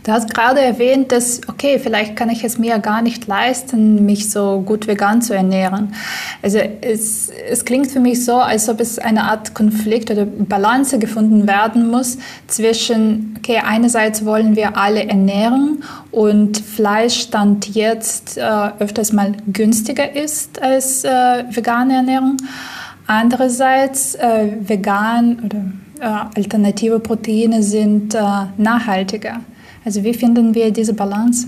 Du 0.04 0.12
hast 0.12 0.34
gerade 0.34 0.62
erwähnt, 0.62 1.12
dass, 1.12 1.42
okay, 1.48 1.80
vielleicht 1.80 2.16
kann 2.16 2.30
ich 2.30 2.44
es 2.44 2.58
mir 2.58 2.80
gar 2.80 3.02
nicht 3.02 3.28
leisten, 3.28 4.06
mich 4.06 4.32
so 4.32 4.62
gut 4.62 4.88
vegan 4.88 5.22
zu 5.22 5.36
ernähren. 5.36 5.94
Also 6.42 6.60
es, 6.82 7.30
es 7.30 7.66
klingt 7.66 7.92
für 7.92 8.00
mich 8.00 8.24
so, 8.24 8.36
als 8.36 8.70
ob 8.70 8.80
es 8.80 8.98
eine 8.98 9.24
Art 9.24 9.54
Konflikt 9.54 10.10
oder 10.10 10.26
Balance 10.26 11.00
gefunden 11.00 11.48
werden 11.48 11.90
muss 11.90 12.18
zwischen, 12.48 13.36
okay, 13.38 13.62
einerseits 13.64 14.26
wollen 14.26 14.56
wir 14.56 14.78
alle 14.78 15.04
ernähren 15.08 15.84
und 16.12 16.58
Fleisch 16.58 17.20
stand 17.20 17.76
jetzt 17.76 18.38
äh, 18.38 18.42
öfters 18.80 19.12
mal 19.12 19.34
günstiger 19.52 20.16
ist 20.16 20.62
als 20.62 21.04
äh, 21.04 21.44
vegane 21.50 21.96
Ernährung. 21.96 22.38
Andererseits 23.06 24.16
äh, 24.16 24.54
vegan 24.60 25.40
oder 25.46 25.58
äh, 25.58 25.89
alternative 26.02 27.00
Proteine 27.00 27.64
sind 27.64 28.16
äh, 28.16 28.20
nachhaltiger. 28.58 29.42
Also 29.86 30.04
wie 30.04 30.14
finden 30.14 30.54
wir 30.54 30.72
diese 30.72 30.94
Balance? 30.94 31.48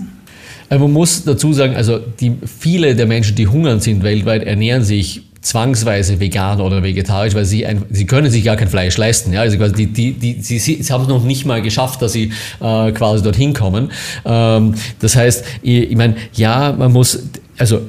Äh, 0.70 0.78
man 0.78 0.92
muss 0.92 1.24
dazu 1.24 1.52
sagen, 1.52 1.76
also 1.76 1.98
die, 1.98 2.36
viele 2.46 2.94
der 2.94 3.06
Menschen, 3.06 3.36
die 3.36 3.46
hungern 3.46 3.80
sind 3.80 4.02
weltweit, 4.02 4.44
ernähren 4.44 4.84
sich 4.84 5.22
zwangsweise 5.42 6.20
vegan 6.20 6.60
oder 6.60 6.82
vegetarisch, 6.82 7.34
weil 7.34 7.44
sie, 7.44 7.66
ein, 7.66 7.82
sie 7.90 8.06
können 8.06 8.30
sich 8.30 8.44
gar 8.44 8.56
kein 8.56 8.68
Fleisch 8.68 8.96
leisten. 8.96 9.32
Ja? 9.32 9.40
Also 9.40 9.58
quasi 9.58 9.74
die, 9.74 9.86
die, 9.86 10.12
die, 10.12 10.40
sie, 10.40 10.58
sie 10.58 10.92
haben 10.92 11.02
es 11.02 11.08
noch 11.08 11.24
nicht 11.24 11.44
mal 11.44 11.60
geschafft, 11.60 12.00
dass 12.00 12.12
sie 12.12 12.32
äh, 12.60 12.92
quasi 12.92 13.22
dorthin 13.22 13.52
kommen. 13.52 13.90
Ähm, 14.24 14.74
das 15.00 15.16
heißt, 15.16 15.44
ich, 15.62 15.90
ich 15.90 15.96
meine, 15.96 16.14
ja, 16.34 16.72
man 16.78 16.92
muss, 16.92 17.24
also 17.58 17.80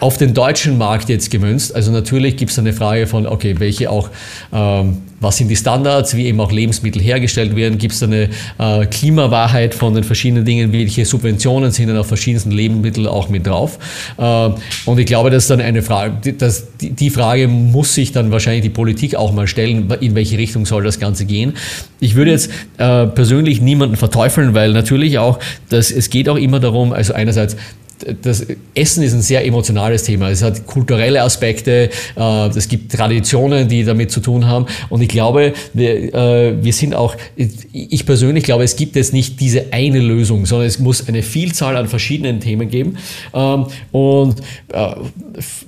auf 0.00 0.18
den 0.18 0.34
deutschen 0.34 0.78
Markt 0.78 1.08
jetzt 1.08 1.30
gemünzt. 1.30 1.74
Also 1.74 1.90
natürlich 1.90 2.36
gibt 2.36 2.50
es 2.50 2.58
eine 2.58 2.72
Frage 2.72 3.06
von, 3.06 3.26
okay, 3.26 3.54
welche 3.58 3.90
auch, 3.90 4.10
ähm, 4.52 4.98
was 5.20 5.38
sind 5.38 5.48
die 5.48 5.56
Standards, 5.56 6.16
wie 6.16 6.26
eben 6.26 6.40
auch 6.40 6.52
Lebensmittel 6.52 7.00
hergestellt 7.00 7.56
werden, 7.56 7.78
gibt 7.78 7.94
es 7.94 8.02
eine 8.02 8.28
äh, 8.58 8.86
Klimawahrheit 8.86 9.74
von 9.74 9.94
den 9.94 10.04
verschiedenen 10.04 10.44
Dingen, 10.44 10.72
welche 10.72 11.04
Subventionen 11.04 11.70
sind 11.70 11.88
dann 11.88 11.96
auf 11.96 12.06
verschiedensten 12.06 12.50
Lebensmitteln 12.50 13.06
auch 13.06 13.28
mit 13.28 13.46
drauf. 13.46 13.78
Äh, 14.18 14.50
und 14.84 14.98
ich 14.98 15.06
glaube, 15.06 15.30
das 15.30 15.44
ist 15.44 15.50
dann 15.50 15.60
eine 15.60 15.82
Frage, 15.82 16.32
dass 16.34 16.76
die, 16.80 16.90
die 16.90 17.10
Frage 17.10 17.48
muss 17.48 17.94
sich 17.94 18.12
dann 18.12 18.30
wahrscheinlich 18.30 18.62
die 18.62 18.70
Politik 18.70 19.14
auch 19.14 19.32
mal 19.32 19.46
stellen, 19.46 19.90
in 20.00 20.14
welche 20.14 20.38
Richtung 20.38 20.66
soll 20.66 20.84
das 20.84 21.00
Ganze 21.00 21.24
gehen. 21.24 21.54
Ich 22.00 22.14
würde 22.14 22.30
jetzt 22.30 22.50
äh, 22.78 23.06
persönlich 23.06 23.60
niemanden 23.60 23.96
verteufeln, 23.96 24.54
weil 24.54 24.72
natürlich 24.72 25.18
auch, 25.18 25.38
dass 25.70 25.90
es 25.90 26.10
geht 26.10 26.28
auch 26.28 26.36
immer 26.36 26.60
darum, 26.60 26.92
also 26.92 27.14
einerseits 27.14 27.56
das 28.22 28.46
Essen 28.74 29.02
ist 29.02 29.12
ein 29.14 29.22
sehr 29.22 29.44
emotionales 29.44 30.02
Thema. 30.02 30.30
Es 30.30 30.42
hat 30.42 30.66
kulturelle 30.66 31.22
Aspekte, 31.22 31.90
äh, 32.16 32.48
es 32.48 32.68
gibt 32.68 32.92
Traditionen, 32.92 33.68
die 33.68 33.84
damit 33.84 34.10
zu 34.10 34.20
tun 34.20 34.46
haben. 34.46 34.66
Und 34.88 35.00
ich 35.02 35.08
glaube, 35.08 35.52
wir, 35.72 36.14
äh, 36.14 36.62
wir 36.62 36.72
sind 36.72 36.94
auch, 36.94 37.16
ich 37.36 38.06
persönlich 38.06 38.44
glaube, 38.44 38.64
es 38.64 38.76
gibt 38.76 38.96
jetzt 38.96 39.12
nicht 39.12 39.40
diese 39.40 39.72
eine 39.72 40.00
Lösung, 40.00 40.46
sondern 40.46 40.66
es 40.66 40.78
muss 40.78 41.08
eine 41.08 41.22
Vielzahl 41.22 41.76
an 41.76 41.88
verschiedenen 41.88 42.40
Themen 42.40 42.68
geben. 42.68 42.98
Ähm, 43.34 43.66
und 43.92 44.40
äh, 44.72 44.94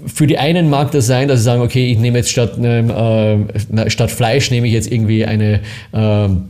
für 0.07 0.27
die 0.27 0.39
einen 0.39 0.69
mag 0.71 0.91
das 0.93 1.07
sein, 1.07 1.29
dass 1.29 1.41
sie 1.41 1.45
sagen, 1.45 1.63
okay, 1.63 1.91
ich 1.91 1.99
nehme 1.99 2.19
jetzt 2.19 2.31
statt, 2.31 2.59
statt 3.89 4.11
Fleisch 4.11 4.51
nehme 4.51 4.67
ich 4.67 4.73
jetzt 4.73 4.91
irgendwie 4.91 5.25
eine 5.25 5.61
ähm, 5.93 6.45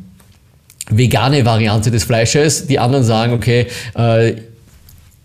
vegane 0.90 1.44
Variante 1.44 1.90
des 1.90 2.04
Fleisches. 2.04 2.66
Die 2.66 2.78
anderen 2.78 3.04
sagen, 3.04 3.32
okay, 3.32 3.66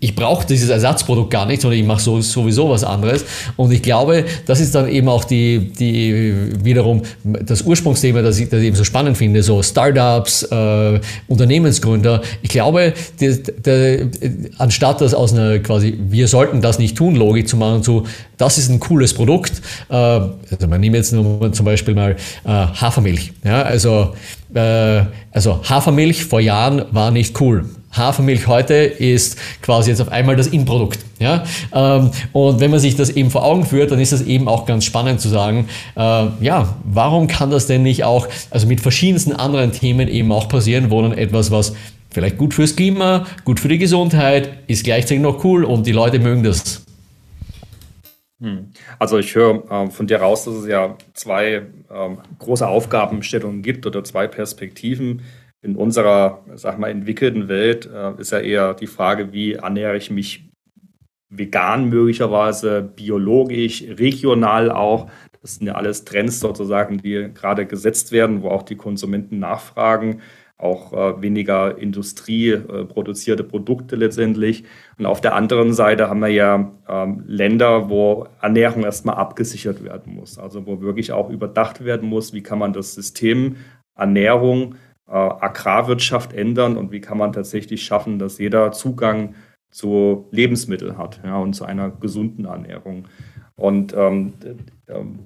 ich 0.04 0.16
brauche 0.16 0.46
dieses 0.46 0.70
Ersatzprodukt 0.70 1.32
gar 1.32 1.46
nicht, 1.46 1.62
sondern 1.62 1.80
ich 1.80 1.86
mache 1.86 2.02
so, 2.02 2.20
sowieso 2.20 2.70
was 2.70 2.84
anderes. 2.84 3.24
Und 3.56 3.72
ich 3.72 3.82
glaube, 3.82 4.26
das 4.46 4.60
ist 4.60 4.76
dann 4.76 4.90
eben 4.90 5.08
auch 5.08 5.24
die, 5.24 5.72
die 5.80 6.34
wiederum 6.62 7.04
das 7.24 7.62
Ursprungsthema, 7.62 8.22
das 8.22 8.38
ich, 8.38 8.50
das 8.50 8.60
ich 8.60 8.68
eben 8.68 8.76
so 8.76 8.84
spannend 8.84 9.18
finde, 9.18 9.42
so 9.44 9.64
Startups, 9.64 10.44
äh, 10.44 11.00
Unternehmensgründer. 11.30 12.22
Ich 12.42 12.50
glaube, 12.50 12.94
die, 13.22 13.44
die, 13.66 14.10
anstatt 14.58 15.00
das 15.00 15.14
aus 15.14 15.32
einer 15.32 15.60
quasi, 15.60 15.98
wir 16.10 16.28
sollten 16.28 16.60
das 16.60 16.80
nicht 16.80 16.98
tun, 16.98 17.16
Logik 17.16 17.48
zu 17.48 17.56
machen, 17.56 17.82
zu, 17.82 18.04
das 18.36 18.58
ist 18.58 18.70
ein 18.70 18.82
cooles 18.82 19.14
Produkt. 19.14 19.62
Äh, 19.88 19.94
also 19.96 20.68
man 20.68 20.82
nimmt 20.82 20.98
jetzt 20.98 21.14
nur 21.14 21.54
zum 21.54 21.66
Beispiel 21.66 21.96
mal 21.96 22.18
äh, 22.44 22.50
Hafermilch. 22.50 23.32
Ja, 23.46 23.62
also, 23.62 24.16
äh, 24.54 25.04
also 25.32 25.62
Hafermilch 25.64 26.26
vor 26.26 26.42
Jahren 26.42 26.84
war 26.92 27.10
nicht 27.10 27.40
cool. 27.40 27.64
Hafermilch 27.94 28.48
heute 28.48 28.74
ist 28.74 29.38
quasi 29.62 29.92
jetzt 29.92 30.02
auf 30.02 30.10
einmal 30.10 30.36
das 30.36 30.48
Inprodukt. 30.48 31.00
Ja? 31.20 31.44
Ähm, 31.74 32.12
und 32.32 32.60
wenn 32.60 32.72
man 32.72 32.80
sich 32.80 32.96
das 32.96 33.12
eben 33.12 33.30
vor 33.30 33.44
Augen 33.44 33.66
führt, 33.66 33.92
dann 33.92 34.00
ist 34.00 34.12
es 34.12 34.22
eben 34.22 34.48
auch 34.48 34.66
ganz 34.66 34.86
spannend 34.86 35.22
zu 35.22 35.30
sagen, 35.30 35.70
äh, 35.96 36.00
ja, 36.42 36.76
warum 36.84 37.28
kann 37.28 37.52
das 37.52 37.68
denn 37.68 37.84
nicht 37.84 38.04
auch, 38.04 38.28
also 38.50 38.68
mit 38.68 38.82
verschiedensten 38.82 39.34
anderen 39.34 39.72
Themen 39.72 40.08
eben 40.08 40.32
auch 40.32 40.50
passieren, 40.50 40.92
wo 40.92 41.02
dann 41.02 41.14
etwas, 41.14 41.52
was 41.52 41.74
vielleicht 42.12 42.38
gut 42.38 42.54
fürs 42.54 42.76
Klima, 42.76 43.26
gut 43.46 43.60
für 43.60 43.68
die 43.68 43.78
Gesundheit, 43.78 44.50
ist 44.68 44.84
gleichzeitig 44.84 45.22
noch 45.22 45.44
cool 45.44 45.64
und 45.64 45.88
die 45.88 45.92
Leute 45.92 46.20
mögen 46.20 46.44
das. 46.44 46.84
Hm. 48.40 48.72
Also 49.00 49.18
ich 49.20 49.34
höre 49.36 49.64
äh, 49.72 49.90
von 49.90 50.06
dir 50.08 50.18
raus, 50.18 50.44
dass 50.46 50.56
es 50.56 50.68
ja 50.68 50.98
zwei 51.14 51.64
ähm, 51.94 52.18
große 52.40 52.68
Aufgabenstellungen 52.68 53.62
gibt 53.62 53.86
oder 53.86 54.04
zwei 54.04 54.28
Perspektiven 54.28 55.22
in 55.64 55.78
unserer, 55.78 56.44
sag 56.56 56.78
mal, 56.78 56.90
entwickelten 56.90 57.48
Welt 57.48 57.90
äh, 57.92 58.20
ist 58.20 58.32
ja 58.32 58.40
eher 58.40 58.74
die 58.74 58.88
Frage, 58.88 59.32
wie 59.32 59.54
ernähre 59.54 59.96
ich 59.96 60.12
mich 60.12 60.50
vegan 61.30 61.90
möglicherweise, 61.90 62.82
biologisch, 62.82 63.84
regional 63.98 64.70
auch. 64.70 65.10
Das 65.42 65.56
sind 65.56 65.68
ja 65.68 65.76
alles 65.76 66.06
Trends 66.06 66.40
sozusagen, 66.40 66.98
die 66.98 67.30
gerade 67.34 67.66
gesetzt 67.66 68.12
werden, 68.12 68.44
wo 68.44 68.50
auch 68.50 68.64
die 68.64 68.76
Konsumenten 68.76 69.40
nachfragen, 69.40 70.22
auch 70.58 70.94
äh, 70.94 71.22
weniger 71.22 71.78
industrieproduzierte 71.78 73.44
äh, 73.44 73.46
Produkte 73.46 73.96
letztendlich. 73.96 74.66
Und 74.98 75.06
auf 75.06 75.22
der 75.22 75.34
anderen 75.34 75.74
Seite 75.74 76.10
haben 76.10 76.20
wir 76.20 76.28
ja 76.28 76.72
ähm, 76.90 77.24
Länder, 77.26 77.90
wo 77.90 78.28
Ernährung 78.42 78.84
erstmal 78.84 79.16
abgesichert 79.16 79.84
werden 79.84 80.14
muss, 80.14 80.38
also 80.38 80.66
wo 80.68 80.82
wirklich 80.82 81.14
auch 81.14 81.30
überdacht 81.30 81.84
werden 81.86 82.08
muss, 82.10 82.34
wie 82.34 82.44
kann 82.44 82.60
man 82.60 82.74
das 82.74 82.94
System 82.94 83.56
Ernährung 83.96 84.76
äh, 85.08 85.12
Agrarwirtschaft 85.12 86.34
ändern 86.34 86.78
und 86.78 86.92
wie 86.92 87.02
kann 87.02 87.18
man 87.18 87.34
tatsächlich 87.34 87.84
schaffen, 87.84 88.20
dass 88.20 88.38
jeder 88.38 88.72
Zugang 88.72 89.36
zu 89.72 90.28
Lebensmitteln 90.32 90.98
hat 90.98 91.20
ja, 91.24 91.38
und 91.38 91.54
zu 91.54 91.66
einer 91.66 91.90
gesunden 91.90 92.46
Ernährung. 92.46 93.08
Und 93.56 93.94
ähm, 93.96 94.34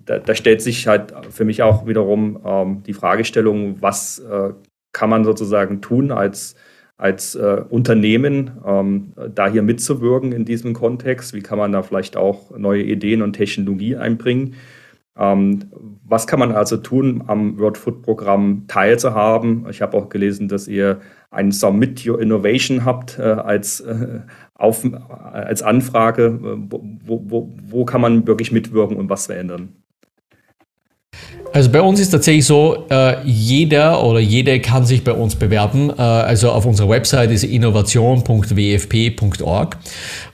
da, 0.06 0.20
da, 0.20 0.36
stellt 0.36 0.62
sich 0.62 0.88
halt 0.88 1.14
für 1.30 1.46
mich 1.46 1.64
auch 1.64 1.88
wiederum 1.88 2.40
ähm, 2.46 2.84
die 2.84 2.94
Fragestellung, 2.94 3.82
was 3.82 4.20
äh, 4.20 4.54
kann 4.92 5.10
man 5.10 5.24
sozusagen 5.24 5.82
tun 5.82 6.12
als, 6.12 6.56
als 6.98 7.36
äh, 7.36 7.62
Unternehmen, 7.70 8.52
ähm, 8.66 9.14
da 9.34 9.48
hier 9.48 9.64
mitzuwirken 9.64 10.32
in 10.32 10.44
diesem 10.44 10.74
Kontext? 10.74 11.34
Wie 11.34 11.42
kann 11.42 11.58
man 11.58 11.72
da 11.72 11.84
vielleicht 11.84 12.18
auch 12.18 12.58
neue 12.58 12.84
Ideen 12.84 13.22
und 13.22 13.34
Technologie 13.34 13.96
einbringen? 13.96 14.56
Ähm, 15.20 15.66
was 16.04 16.28
kann 16.28 16.40
man 16.40 16.54
also 16.54 16.78
tun, 16.78 17.24
am 17.28 17.60
World 17.60 17.78
Food 17.78 18.02
Programm 18.02 18.64
teilzuhaben? 18.68 19.68
Ich 19.70 19.82
habe 19.82 19.98
auch 19.98 20.10
gelesen, 20.10 20.48
dass 20.48 20.68
ihr 20.68 21.00
ein 21.32 21.52
Submit 21.52 22.08
Your 22.08 22.22
Innovation 22.22 22.86
habt 22.86 23.20
äh, 23.20 23.24
als, 23.24 23.82
äh, 23.82 24.22
auf, 24.56 24.84
als 25.34 25.62
Anfrage. 25.62 26.40
Wo, 26.70 26.82
wo, 27.06 27.50
wo 27.62 27.86
kann 27.86 28.02
man 28.02 28.28
wirklich 28.28 28.52
mitwirken 28.52 28.98
und 28.98 29.10
was 29.10 29.26
verändern? 29.26 29.74
Also 31.54 31.72
bei 31.72 31.82
uns 31.82 32.00
ist 32.00 32.12
tatsächlich 32.12 32.46
so, 32.46 32.86
äh, 32.90 33.26
jeder 33.26 34.04
oder 34.04 34.20
jede 34.20 34.60
kann 34.60 34.86
sich 34.86 35.04
bei 35.04 35.14
uns 35.14 35.36
bewerben. 35.36 35.90
Äh, 35.90 36.02
also 36.02 36.52
auf 36.52 36.66
unserer 36.66 36.90
Website 36.90 37.32
ist 37.32 37.44
innovation.wfp.org. 37.44 39.78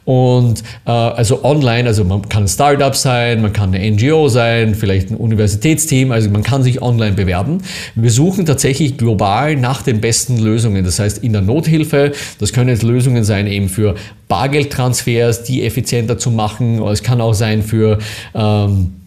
Und 0.06 0.64
äh, 0.86 0.92
also 0.92 1.44
online, 1.44 1.88
also 1.88 2.04
man 2.04 2.28
kann 2.28 2.44
ein 2.44 2.48
Startup 2.48 2.96
sein, 2.96 3.42
man 3.42 3.54
kann 3.54 3.74
eine 3.74 3.90
NGO 3.92 4.28
sein, 4.28 4.76
vielleicht 4.76 5.12
ein 5.12 5.18
Universitätsteam, 5.18 6.12
also 6.12 6.30
man 6.30 6.44
kann 6.44 6.64
sich 6.64 6.82
online 6.82 7.14
bewerben. 7.14 7.60
Wir 7.96 8.12
suchen 8.12 8.46
tatsächlich 8.46 8.98
global 8.98 9.56
nach 9.56 9.82
den 9.82 10.02
besten 10.02 10.40
Lösungen. 10.40 10.84
Das 10.84 11.00
heißt 11.00 11.24
in 11.24 11.34
der 11.34 11.42
Nothilfe, 11.42 12.12
das 12.40 12.52
können 12.52 12.70
jetzt 12.70 12.84
Lösungen 12.84 13.24
sein 13.24 13.48
eben 13.48 13.70
für 13.70 13.96
Bargeldtransfers, 14.28 15.44
die 15.44 15.64
effizienter 15.64 16.18
zu 16.18 16.32
machen. 16.32 16.82
Es 16.84 17.04
kann 17.04 17.22
auch 17.22 17.34
sein 17.34 17.64
für 17.64 18.00
ähm, 18.34 18.94
äh, 18.96 19.03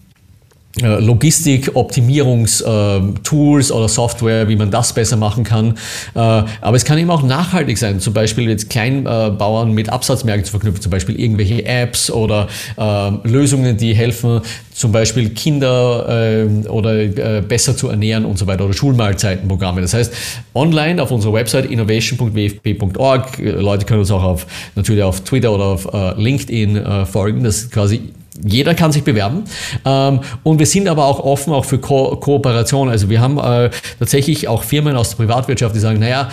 Logistik-Optimierungstools 0.83 3.73
oder 3.73 3.89
Software, 3.89 4.47
wie 4.49 4.57
man 4.57 4.71
das 4.71 4.93
besser 4.93 5.17
machen 5.17 5.43
kann. 5.43 5.71
Äh, 6.15 6.19
aber 6.19 6.77
es 6.77 6.85
kann 6.85 6.99
eben 6.99 7.11
auch 7.11 7.23
nachhaltig 7.23 7.79
sein, 7.79 7.99
zum 7.99 8.13
Beispiel 8.13 8.51
jetzt 8.51 8.69
Kleinbauern 8.69 9.73
mit 9.73 9.89
Absatzmärkten 9.89 10.45
zu 10.45 10.51
verknüpfen, 10.51 10.83
zum 10.83 10.91
Beispiel 10.91 11.19
irgendwelche 11.19 11.65
Apps 11.65 12.11
oder 12.11 12.49
äh, 12.77 13.11
Lösungen, 13.27 13.79
die 13.79 13.95
helfen, 13.95 14.43
zum 14.75 14.93
Beispiel 14.93 15.31
Kinder 15.31 16.47
oder 16.69 17.07
besser 17.41 17.75
zu 17.75 17.89
ernähren 17.89 18.27
und 18.27 18.39
so 18.39 18.47
weiter 18.47 18.67
oder 18.67 18.75
Schulmahlzeitenprogramme. 18.75 19.81
Das 19.81 19.95
heißt, 19.95 20.13
online 20.55 21.03
auf 21.03 21.11
unserer 21.11 21.33
Website 21.33 21.71
innovation.wfp.org, 21.71 23.39
Leute 23.39 23.87
können 23.87 24.01
uns 24.01 24.11
auch 24.11 24.23
auf, 24.23 24.47
natürlich 24.75 25.03
auf 25.03 25.23
Twitter 25.23 25.51
oder 25.51 25.65
auf 25.65 25.89
LinkedIn 26.19 27.07
folgen, 27.07 27.43
das 27.43 27.71
quasi 27.71 28.11
jeder 28.45 28.75
kann 28.75 28.93
sich 28.93 29.05
bewerben. 29.05 29.45
Ähm, 29.85 30.21
und 30.43 30.59
wir 30.59 30.67
sind 30.67 30.89
aber 30.89 31.07
auch 31.07 31.21
offen 31.21 31.53
auch 31.53 31.65
für 31.65 31.79
Ko 31.79 32.17
Kooperation. 32.17 32.89
Also 32.89 33.09
wir 33.09 33.21
haben 33.21 33.39
äh, 33.39 33.71
tatsächlich 33.99 34.49
auch 34.49 34.63
Firmen 34.63 34.97
aus 34.97 35.11
der 35.11 35.17
Privatwirtschaft, 35.17 35.75
die 35.75 35.81
sagen, 35.81 36.01
naja, 36.01 36.29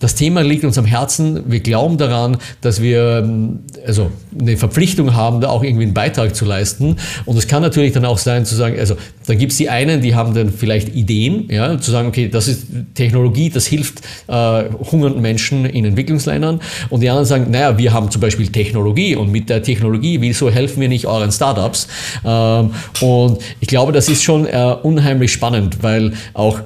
das 0.00 0.14
Thema 0.14 0.42
liegt 0.42 0.64
uns 0.64 0.78
am 0.78 0.84
Herzen. 0.84 1.42
Wir 1.50 1.60
glauben 1.60 1.98
daran, 1.98 2.36
dass 2.60 2.80
wir 2.80 3.22
ähm, 3.24 3.60
also 3.86 4.10
eine 4.38 4.56
Verpflichtung 4.56 5.14
haben, 5.14 5.40
da 5.40 5.48
auch 5.48 5.64
irgendwie 5.64 5.84
einen 5.84 5.94
Beitrag 5.94 6.36
zu 6.36 6.44
leisten. 6.44 6.96
Und 7.24 7.36
es 7.36 7.48
kann 7.48 7.62
natürlich 7.62 7.92
dann 7.92 8.04
auch 8.04 8.18
sein, 8.18 8.44
zu 8.44 8.54
sagen, 8.54 8.78
also 8.78 8.96
dann 9.26 9.38
gibt 9.38 9.52
es 9.52 9.58
die 9.58 9.68
einen, 9.68 10.00
die 10.00 10.14
haben 10.14 10.34
dann 10.34 10.52
vielleicht 10.52 10.94
Ideen, 10.94 11.48
ja, 11.50 11.78
zu 11.78 11.90
sagen, 11.90 12.08
okay, 12.08 12.28
das 12.28 12.46
ist 12.46 12.66
Technologie, 12.94 13.50
das 13.50 13.66
hilft 13.66 14.02
äh, 14.28 14.64
hungernden 14.90 15.20
Menschen 15.20 15.64
in 15.64 15.84
Entwicklungsländern. 15.84 16.60
Und 16.90 17.00
die 17.00 17.08
anderen 17.08 17.26
sagen, 17.26 17.50
naja, 17.50 17.76
wir 17.76 17.92
haben 17.92 18.10
zum 18.10 18.20
Beispiel 18.20 18.48
Technologie 18.48 19.16
und 19.16 19.32
mit 19.32 19.50
der 19.50 19.62
Technologie, 19.62 20.20
wieso 20.20 20.50
helfen 20.50 20.80
wir 20.80 20.88
nicht 20.88 21.06
euren 21.06 21.32
Startups? 21.32 21.88
Ähm, 22.24 22.70
und 23.00 23.38
ich 23.60 23.68
glaube, 23.68 23.92
das 23.92 24.08
ist 24.08 24.22
schon 24.22 24.46
äh, 24.46 24.76
unheimlich 24.82 25.32
spannend, 25.32 25.82
weil 25.82 26.12
auch 26.34 26.60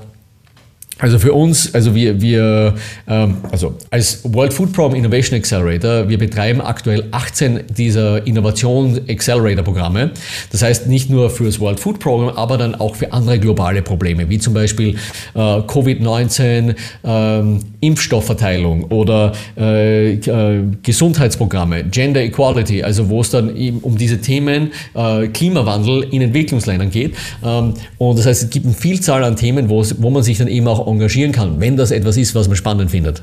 also 1.02 1.18
für 1.18 1.32
uns, 1.32 1.74
also 1.74 1.96
wir, 1.96 2.20
wir 2.20 2.74
ähm, 3.08 3.38
also 3.50 3.74
als 3.90 4.20
World 4.22 4.52
Food 4.52 4.72
Program 4.72 4.94
Innovation 4.94 5.36
Accelerator, 5.36 6.08
wir 6.08 6.16
betreiben 6.16 6.60
aktuell 6.60 7.08
18 7.10 7.64
dieser 7.76 8.24
Innovation 8.24 9.00
Accelerator 9.08 9.64
Programme. 9.64 10.12
Das 10.52 10.62
heißt 10.62 10.86
nicht 10.86 11.10
nur 11.10 11.28
für 11.28 11.44
das 11.44 11.58
World 11.58 11.80
Food 11.80 11.98
Program, 11.98 12.28
aber 12.36 12.56
dann 12.56 12.76
auch 12.76 12.94
für 12.94 13.12
andere 13.12 13.40
globale 13.40 13.82
Probleme, 13.82 14.28
wie 14.28 14.38
zum 14.38 14.54
Beispiel 14.54 14.94
äh, 15.34 15.38
Covid-19, 15.38 16.76
ähm, 17.02 17.58
Impfstoffverteilung 17.80 18.84
oder 18.84 19.32
äh, 19.58 20.12
äh, 20.14 20.62
Gesundheitsprogramme, 20.84 21.82
Gender 21.90 22.22
Equality, 22.22 22.84
also 22.84 23.08
wo 23.08 23.22
es 23.22 23.30
dann 23.30 23.56
eben 23.56 23.78
um 23.78 23.98
diese 23.98 24.20
Themen 24.20 24.70
äh, 24.94 25.26
Klimawandel 25.26 26.06
in 26.12 26.22
Entwicklungsländern 26.22 26.90
geht. 26.90 27.16
Ähm, 27.44 27.74
und 27.98 28.18
das 28.20 28.26
heißt, 28.26 28.44
es 28.44 28.50
gibt 28.50 28.66
eine 28.66 28.74
Vielzahl 28.76 29.24
an 29.24 29.34
Themen, 29.34 29.68
wo, 29.68 29.84
wo 29.98 30.10
man 30.10 30.22
sich 30.22 30.38
dann 30.38 30.46
eben 30.46 30.68
auch 30.68 30.91
engagieren 30.92 31.32
kann, 31.32 31.60
wenn 31.60 31.76
das 31.76 31.90
etwas 31.90 32.16
ist, 32.16 32.34
was 32.34 32.48
man 32.48 32.56
spannend 32.56 32.90
findet. 32.90 33.22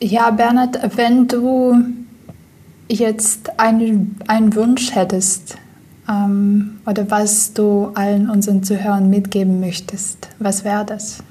Ja, 0.00 0.30
Bernhard, 0.30 0.78
wenn 0.96 1.26
du 1.26 1.74
jetzt 2.88 3.58
einen, 3.58 4.16
einen 4.26 4.54
Wunsch 4.54 4.94
hättest 4.94 5.56
ähm, 6.08 6.78
oder 6.86 7.10
was 7.10 7.52
du 7.52 7.90
allen 7.94 8.30
unseren 8.30 8.62
Zuhörern 8.62 9.10
mitgeben 9.10 9.60
möchtest, 9.60 10.28
was 10.38 10.64
wäre 10.64 10.84
das? 10.84 11.22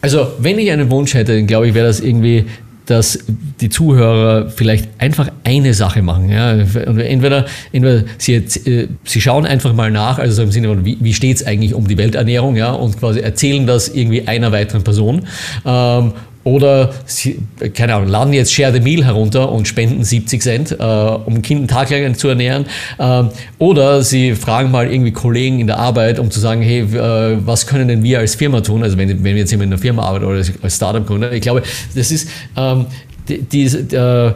Also, 0.00 0.26
wenn 0.38 0.58
ich 0.58 0.70
einen 0.70 0.90
Wunsch 0.90 1.14
hätte, 1.14 1.34
dann 1.36 1.46
glaube 1.46 1.68
ich, 1.68 1.74
wäre 1.74 1.86
das 1.86 2.00
irgendwie 2.00 2.46
dass 2.86 3.18
die 3.60 3.70
Zuhörer 3.70 4.50
vielleicht 4.50 4.88
einfach 4.98 5.30
eine 5.44 5.72
Sache 5.72 6.02
machen. 6.02 6.30
Ja? 6.30 6.52
Entweder, 6.52 7.46
entweder 7.72 8.04
sie, 8.18 8.34
äh, 8.34 8.88
sie 9.04 9.20
schauen 9.20 9.46
einfach 9.46 9.72
mal 9.72 9.90
nach, 9.90 10.18
also 10.18 10.42
im 10.42 10.52
Sinne 10.52 10.68
von, 10.68 10.84
wie, 10.84 10.98
wie 11.00 11.14
steht 11.14 11.36
es 11.36 11.46
eigentlich 11.46 11.74
um 11.74 11.88
die 11.88 11.96
Welternährung, 11.96 12.56
ja, 12.56 12.72
und 12.72 12.98
quasi 12.98 13.20
erzählen 13.20 13.66
das 13.66 13.88
irgendwie 13.88 14.26
einer 14.28 14.52
weiteren 14.52 14.84
Person. 14.84 15.22
Ähm, 15.64 16.12
oder 16.44 16.92
sie, 17.06 17.38
keine 17.72 17.94
Ahnung, 17.94 18.08
laden 18.08 18.32
jetzt 18.34 18.52
Share 18.52 18.72
the 18.72 18.80
Meal 18.80 19.04
herunter 19.04 19.50
und 19.50 19.66
spenden 19.66 20.04
70 20.04 20.42
Cent, 20.42 20.72
äh, 20.72 20.84
um 20.84 21.40
Kinder 21.42 21.66
taglang 21.66 22.14
zu 22.14 22.28
ernähren. 22.28 22.66
Ähm, 22.98 23.30
oder 23.58 24.02
sie 24.02 24.34
fragen 24.34 24.70
mal 24.70 24.90
irgendwie 24.92 25.12
Kollegen 25.12 25.60
in 25.60 25.66
der 25.66 25.78
Arbeit, 25.78 26.18
um 26.18 26.30
zu 26.30 26.40
sagen, 26.40 26.60
hey, 26.60 26.82
äh, 26.82 27.38
was 27.44 27.66
können 27.66 27.88
denn 27.88 28.02
wir 28.02 28.18
als 28.18 28.34
Firma 28.34 28.60
tun? 28.60 28.82
Also 28.82 28.98
wenn, 28.98 29.08
wenn 29.08 29.24
wir 29.24 29.36
jetzt 29.36 29.52
in 29.52 29.62
einer 29.62 29.78
Firma 29.78 30.02
arbeiten 30.02 30.26
oder 30.26 30.42
als 30.62 30.76
Startup-Gründer. 30.76 31.32
Ich 31.32 31.40
glaube, 31.40 31.62
das 31.94 32.10
ist, 32.10 32.28
ähm, 32.56 32.86
die, 33.28 33.40
die, 33.40 33.64
äh, 33.64 34.34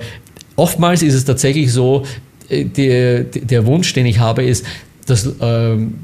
oftmals 0.57 1.03
ist 1.03 1.15
es 1.15 1.27
tatsächlich 1.27 1.71
so, 1.73 2.05
äh, 2.49 2.65
die, 2.65 3.25
der 3.43 3.67
Wunsch, 3.67 3.93
den 3.93 4.07
ich 4.07 4.19
habe, 4.19 4.45
ist, 4.45 4.65
dass 5.07 5.29
ähm, 5.41 5.95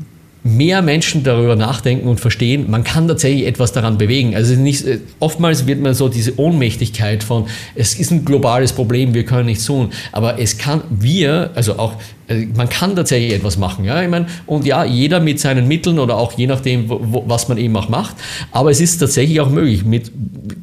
mehr 0.46 0.82
Menschen 0.82 1.24
darüber 1.24 1.56
nachdenken 1.56 2.06
und 2.06 2.20
verstehen, 2.20 2.70
man 2.70 2.84
kann 2.84 3.08
tatsächlich 3.08 3.46
etwas 3.46 3.72
daran 3.72 3.96
bewegen. 3.96 4.36
Also 4.36 4.54
nicht, 4.54 4.86
äh, 4.86 5.00
oftmals 5.18 5.66
wird 5.66 5.80
man 5.80 5.94
so 5.94 6.08
diese 6.08 6.38
Ohnmächtigkeit 6.38 7.24
von, 7.24 7.46
es 7.74 7.94
ist 7.94 8.10
ein 8.10 8.26
globales 8.26 8.74
Problem, 8.74 9.14
wir 9.14 9.24
können 9.24 9.46
nichts 9.46 9.64
tun. 9.64 9.90
Aber 10.12 10.38
es 10.38 10.58
kann, 10.58 10.82
wir, 10.90 11.50
also 11.54 11.78
auch, 11.78 11.94
äh, 12.28 12.44
man 12.54 12.68
kann 12.68 12.94
tatsächlich 12.94 13.32
etwas 13.32 13.56
machen. 13.56 13.86
Ja? 13.86 14.02
Ich 14.02 14.10
meine, 14.10 14.26
und 14.44 14.66
ja, 14.66 14.84
jeder 14.84 15.18
mit 15.18 15.40
seinen 15.40 15.66
Mitteln 15.66 15.98
oder 15.98 16.18
auch 16.18 16.32
je 16.32 16.46
nachdem, 16.46 16.90
wo, 16.90 17.24
was 17.26 17.48
man 17.48 17.56
eben 17.56 17.74
auch 17.76 17.88
macht. 17.88 18.16
Aber 18.52 18.70
es 18.70 18.82
ist 18.82 18.98
tatsächlich 18.98 19.40
auch 19.40 19.48
möglich. 19.50 19.86
Mit, 19.86 20.12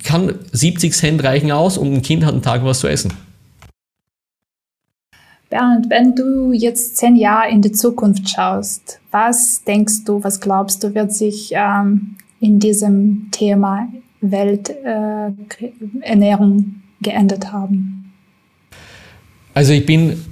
kann 0.03 0.35
70 0.51 0.93
Cent 0.93 1.23
reichen 1.23 1.51
aus 1.51 1.79
und 1.79 1.91
ein 1.91 2.01
Kind 2.03 2.23
hat 2.23 2.33
einen 2.33 2.43
Tag 2.43 2.63
was 2.63 2.81
zu 2.81 2.87
essen. 2.87 3.11
Bernd, 5.51 5.87
wenn 5.89 6.15
du 6.15 6.53
jetzt 6.53 6.97
zehn 6.97 7.15
Jahre 7.15 7.51
in 7.51 7.61
die 7.61 7.73
Zukunft 7.73 8.27
schaust, 8.27 8.99
was 9.11 9.63
denkst 9.63 10.05
du, 10.05 10.23
was 10.23 10.39
glaubst 10.39 10.83
du, 10.83 10.95
wird 10.95 11.13
sich 11.13 11.51
ähm, 11.53 12.15
in 12.39 12.59
diesem 12.59 13.27
Thema 13.29 13.87
Welternährung 14.21 16.59
äh, 16.59 16.63
geändert 17.03 17.51
haben? 17.51 18.11
Also 19.53 19.73
ich 19.73 19.85
bin 19.85 20.25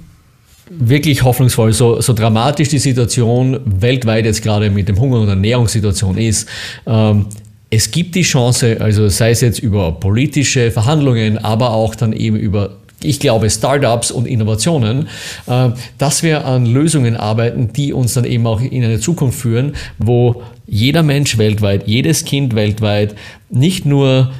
wirklich 0.70 1.22
hoffnungsvoll, 1.22 1.72
so, 1.72 2.00
so 2.00 2.14
dramatisch 2.14 2.68
die 2.68 2.78
Situation 2.78 3.60
weltweit 3.64 4.24
jetzt 4.24 4.42
gerade 4.42 4.70
mit 4.70 4.88
dem 4.88 4.98
Hunger- 4.98 5.20
und 5.20 5.28
Ernährungssituation 5.28 6.16
ist. 6.16 6.48
Ähm, 6.86 7.26
es 7.72 7.90
gibt 7.90 8.16
die 8.16 8.22
Chance, 8.22 8.78
also 8.80 9.08
sei 9.08 9.30
es 9.30 9.42
jetzt 9.42 9.60
über 9.60 9.92
politische 9.92 10.72
Verhandlungen, 10.72 11.38
aber 11.38 11.70
auch 11.70 11.94
dann 11.94 12.12
eben 12.12 12.36
über 12.36 12.79
ich 13.02 13.20
glaube, 13.20 13.50
Startups 13.50 14.10
und 14.10 14.26
Innovationen, 14.26 15.08
äh, 15.46 15.70
dass 15.98 16.22
wir 16.22 16.44
an 16.44 16.66
Lösungen 16.66 17.16
arbeiten, 17.16 17.72
die 17.72 17.92
uns 17.92 18.14
dann 18.14 18.24
eben 18.24 18.46
auch 18.46 18.60
in 18.60 18.84
eine 18.84 19.00
Zukunft 19.00 19.38
führen, 19.38 19.74
wo 19.98 20.42
jeder 20.66 21.02
Mensch 21.02 21.38
weltweit, 21.38 21.88
jedes 21.88 22.24
Kind 22.24 22.54
weltweit 22.54 23.14
nicht 23.50 23.86
nur 23.86 24.30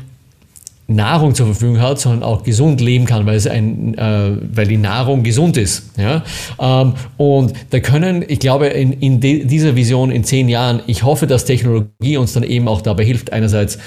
Nahrung 0.90 1.34
zur 1.34 1.46
Verfügung 1.46 1.80
hat, 1.80 2.00
sondern 2.00 2.24
auch 2.24 2.42
gesund 2.42 2.80
leben 2.80 3.04
kann, 3.04 3.24
weil, 3.24 3.36
es 3.36 3.46
ein, 3.46 3.96
äh, 3.96 4.32
weil 4.54 4.66
die 4.66 4.76
Nahrung 4.76 5.22
gesund 5.22 5.56
ist. 5.56 5.90
Ja? 5.96 6.24
Ähm, 6.58 6.94
und 7.16 7.52
da 7.70 7.78
können, 7.78 8.24
ich 8.26 8.40
glaube, 8.40 8.66
in, 8.66 8.92
in 8.94 9.20
dieser 9.20 9.76
Vision 9.76 10.10
in 10.10 10.24
zehn 10.24 10.48
Jahren, 10.48 10.82
ich 10.88 11.04
hoffe, 11.04 11.28
dass 11.28 11.44
Technologie 11.44 12.16
uns 12.16 12.32
dann 12.32 12.42
eben 12.42 12.66
auch 12.66 12.80
dabei 12.80 13.04
hilft, 13.04 13.32
einerseits 13.32 13.78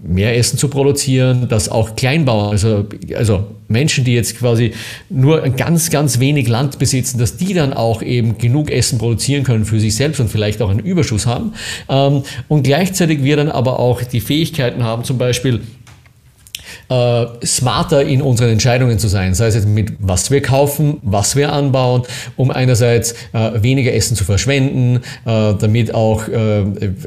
mehr 0.00 0.36
Essen 0.36 0.58
zu 0.58 0.68
produzieren, 0.68 1.48
dass 1.48 1.68
auch 1.68 1.96
Kleinbauern, 1.96 2.50
also, 2.50 2.86
also 3.16 3.46
Menschen, 3.66 4.04
die 4.04 4.14
jetzt 4.14 4.38
quasi 4.38 4.72
nur 5.10 5.40
ganz, 5.50 5.90
ganz 5.90 6.20
wenig 6.20 6.48
Land 6.48 6.78
besitzen, 6.78 7.18
dass 7.18 7.36
die 7.36 7.52
dann 7.52 7.72
auch 7.72 8.02
eben 8.02 8.38
genug 8.38 8.70
Essen 8.70 8.98
produzieren 8.98 9.44
können 9.44 9.64
für 9.64 9.80
sich 9.80 9.94
selbst 9.94 10.20
und 10.20 10.28
vielleicht 10.28 10.62
auch 10.62 10.70
einen 10.70 10.80
Überschuss 10.80 11.26
haben. 11.26 11.52
Ähm, 11.88 12.22
und 12.48 12.62
gleichzeitig 12.62 13.24
wir 13.24 13.36
dann 13.36 13.50
aber 13.50 13.78
auch 13.78 14.02
die 14.02 14.20
Fähigkeiten 14.20 14.84
haben, 14.84 15.04
zum 15.04 15.18
Beispiel 15.18 15.60
äh, 16.88 17.26
smarter 17.44 18.02
in 18.02 18.22
unseren 18.22 18.50
Entscheidungen 18.50 18.98
zu 18.98 19.08
sein, 19.08 19.34
sei 19.34 19.48
es 19.48 19.54
jetzt 19.54 19.68
mit 19.68 19.92
was 19.98 20.30
wir 20.30 20.42
kaufen, 20.42 20.98
was 21.02 21.36
wir 21.36 21.52
anbauen, 21.52 22.02
um 22.36 22.50
einerseits 22.50 23.12
äh, 23.32 23.62
weniger 23.62 23.92
Essen 23.92 24.16
zu 24.16 24.24
verschwenden, 24.24 24.96
äh, 25.24 25.54
damit 25.58 25.94
auch 25.94 26.28
äh, 26.28 26.64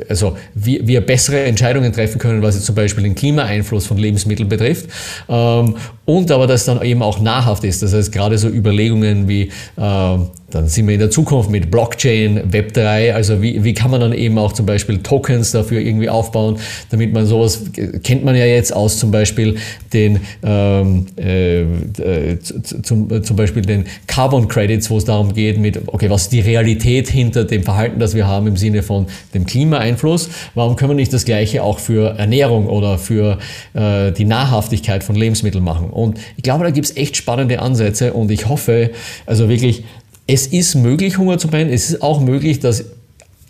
also 0.10 0.38
wir, 0.54 0.88
wir, 0.88 1.02
bessere 1.02 1.44
Entscheidungen 1.44 1.92
treffen 1.94 2.20
können, 2.20 2.42
was 2.42 2.56
jetzt 2.56 2.66
zum 2.66 2.76
Beispiel 2.76 3.04
den 3.04 3.16
Klimaeinfluss 3.16 3.88
von 3.88 3.98
Lebensmitteln 3.98 4.50
betrifft 4.50 4.90
ähm, 5.28 5.76
und 6.06 6.32
aber 6.32 6.48
das 6.48 6.66
dann 6.66 6.82
eben 6.82 7.02
auch 7.02 7.20
nahrhaft 7.20 7.64
ist. 7.64 7.82
Das 7.82 7.94
heißt 7.94 8.12
gerade 8.12 8.38
so 8.38 8.48
Überlegungen 8.48 9.28
wie 9.28 9.52
äh, 9.78 10.18
dann 10.52 10.68
sind 10.68 10.88
wir 10.88 10.94
in 10.94 11.00
der 11.00 11.10
Zukunft 11.10 11.50
mit 11.50 11.72
Blockchain, 11.72 12.52
Web3, 12.52 13.14
also 13.14 13.42
wie, 13.42 13.64
wie 13.64 13.74
kann 13.74 13.92
man 13.92 14.02
dann 14.02 14.14
eben 14.14 14.38
auch 14.38 14.52
zum 14.54 14.66
Beispiel 14.66 15.00
Tokens 15.00 15.52
dafür 15.52 15.80
irgendwie 15.80 16.10
aufbauen, 16.10 16.58
damit 16.90 17.14
man 17.14 17.26
sowas, 17.26 17.64
kennt 18.04 18.24
man 18.24 18.36
ja 18.36 18.46
jetzt 18.46 18.74
aus 18.76 19.00
zum 19.00 19.12
Beispiel 19.12 19.58
den, 19.94 20.20
ähm, 20.44 21.08
äh, 21.18 21.62
äh 21.62 22.40
zum, 22.84 23.24
zum 23.24 23.36
Beispiel 23.36 23.64
den 23.64 23.86
Carbon 24.08 24.48
Credits, 24.48 24.90
wo 24.90 24.98
es 24.98 25.06
darum 25.06 25.34
geht, 25.34 25.58
mit, 25.58 25.88
okay, 25.88 26.10
was 26.10 26.24
ist 26.24 26.32
die 26.32 26.42
Realität 26.42 27.10
hinter 27.10 27.46
dem 27.46 27.64
Verhalten, 27.64 28.00
das 28.00 28.14
wir 28.14 28.28
haben 28.28 28.48
im 28.48 28.58
Sinne 28.58 28.84
von 28.84 29.08
dem 29.34 29.46
Klimaeinfluss, 29.46 30.30
warum 30.56 30.76
können 30.76 30.92
wir 30.92 30.96
nicht 30.96 31.14
das 31.14 31.26
Gleiche 31.26 31.64
auch 31.64 31.80
für 31.80 32.18
Ernährung 32.18 32.68
oder 32.68 32.98
für 32.98 33.40
äh, 33.74 34.12
die 34.12 34.26
Nahrhaftigkeit 34.26 35.04
von 35.04 35.16
Lebensmitteln 35.16 35.64
machen? 35.64 35.90
Und 35.90 36.20
ich 36.36 36.44
glaube, 36.44 36.64
da 36.64 36.72
gibt 36.72 36.88
es 36.88 36.98
echt 36.98 37.16
spannende 37.18 37.60
Ansätze 37.60 38.14
und 38.14 38.32
ich 38.32 38.48
hoffe, 38.48 38.92
also 39.26 39.50
wirklich, 39.50 39.84
es 40.28 40.48
ist 40.48 40.76
möglich, 40.76 41.18
Hunger 41.18 41.38
zu 41.38 41.48
beenden. 41.48 41.74
Es 41.74 41.90
ist 41.90 42.02
auch 42.02 42.22
möglich, 42.22 42.60
dass 42.60 42.86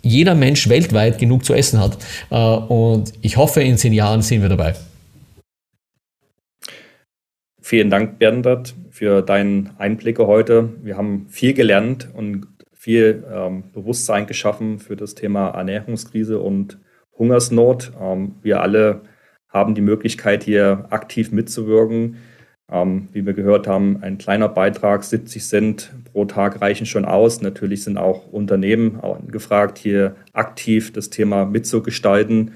jeder 0.02 0.34
Mensch 0.34 0.68
weltweit 0.68 1.18
genug 1.18 1.44
zu 1.44 1.54
essen 1.54 1.80
hat. 1.80 1.96
Äh, 2.30 2.36
und 2.36 3.12
ich 3.22 3.36
hoffe, 3.36 3.62
in 3.62 3.78
zehn 3.78 3.92
Jahren 3.92 4.22
sind 4.22 4.42
wir 4.42 4.48
dabei. 4.48 4.74
Vielen 7.60 7.90
Dank, 7.90 8.18
Bernhard, 8.18 8.74
für 8.90 9.22
deinen 9.22 9.70
Einblicke 9.78 10.26
heute. 10.26 10.70
Wir 10.82 10.96
haben 10.96 11.26
viel 11.30 11.54
gelernt 11.54 12.08
und 12.12 12.48
viel 12.72 13.24
ähm, 13.32 13.64
Bewusstsein 13.72 14.26
geschaffen 14.26 14.80
für 14.80 14.96
das 14.96 15.14
Thema 15.14 15.50
Ernährungskrise 15.50 16.40
und 16.40 16.78
Hungersnot. 17.16 17.92
Ähm, 18.00 18.34
wir 18.42 18.60
alle 18.60 19.02
haben 19.48 19.76
die 19.76 19.80
Möglichkeit, 19.82 20.42
hier 20.42 20.86
aktiv 20.90 21.30
mitzuwirken. 21.30 22.16
Ähm, 22.72 23.08
wie 23.12 23.26
wir 23.26 23.34
gehört 23.34 23.66
haben, 23.66 24.02
ein 24.02 24.16
kleiner 24.16 24.48
Beitrag, 24.48 25.04
70 25.04 25.44
Cent 25.44 25.92
pro 26.10 26.24
Tag 26.24 26.62
reichen 26.62 26.86
schon 26.86 27.04
aus. 27.04 27.42
Natürlich 27.42 27.84
sind 27.84 27.98
auch 27.98 28.32
Unternehmen 28.32 28.98
gefragt, 29.28 29.76
hier 29.76 30.16
aktiv 30.32 30.92
das 30.92 31.10
Thema 31.10 31.44
mitzugestalten. 31.44 32.52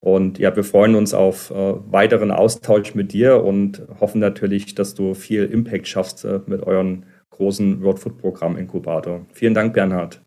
Und 0.00 0.38
ja, 0.38 0.54
wir 0.54 0.64
freuen 0.64 0.94
uns 0.94 1.12
auf 1.12 1.50
äh, 1.50 1.54
weiteren 1.54 2.30
Austausch 2.30 2.94
mit 2.94 3.12
dir 3.12 3.42
und 3.42 3.82
hoffen 4.00 4.20
natürlich, 4.20 4.74
dass 4.74 4.94
du 4.94 5.14
viel 5.14 5.44
Impact 5.44 5.88
schaffst 5.88 6.24
äh, 6.24 6.40
mit 6.46 6.62
euren 6.62 7.04
großen 7.30 7.82
World 7.82 7.98
Food 7.98 8.18
Programm 8.18 8.56
Inkubator. 8.56 9.26
Vielen 9.32 9.54
Dank, 9.54 9.74
Bernhard. 9.74 10.20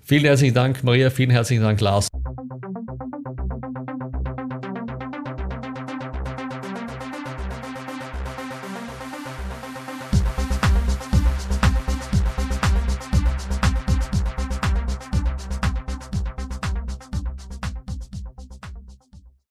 Vielen 0.00 0.24
herzlichen 0.24 0.54
Dank, 0.54 0.82
Maria. 0.82 1.10
Vielen 1.10 1.30
herzlichen 1.30 1.62
Dank, 1.62 1.80
Lars. 1.80 2.07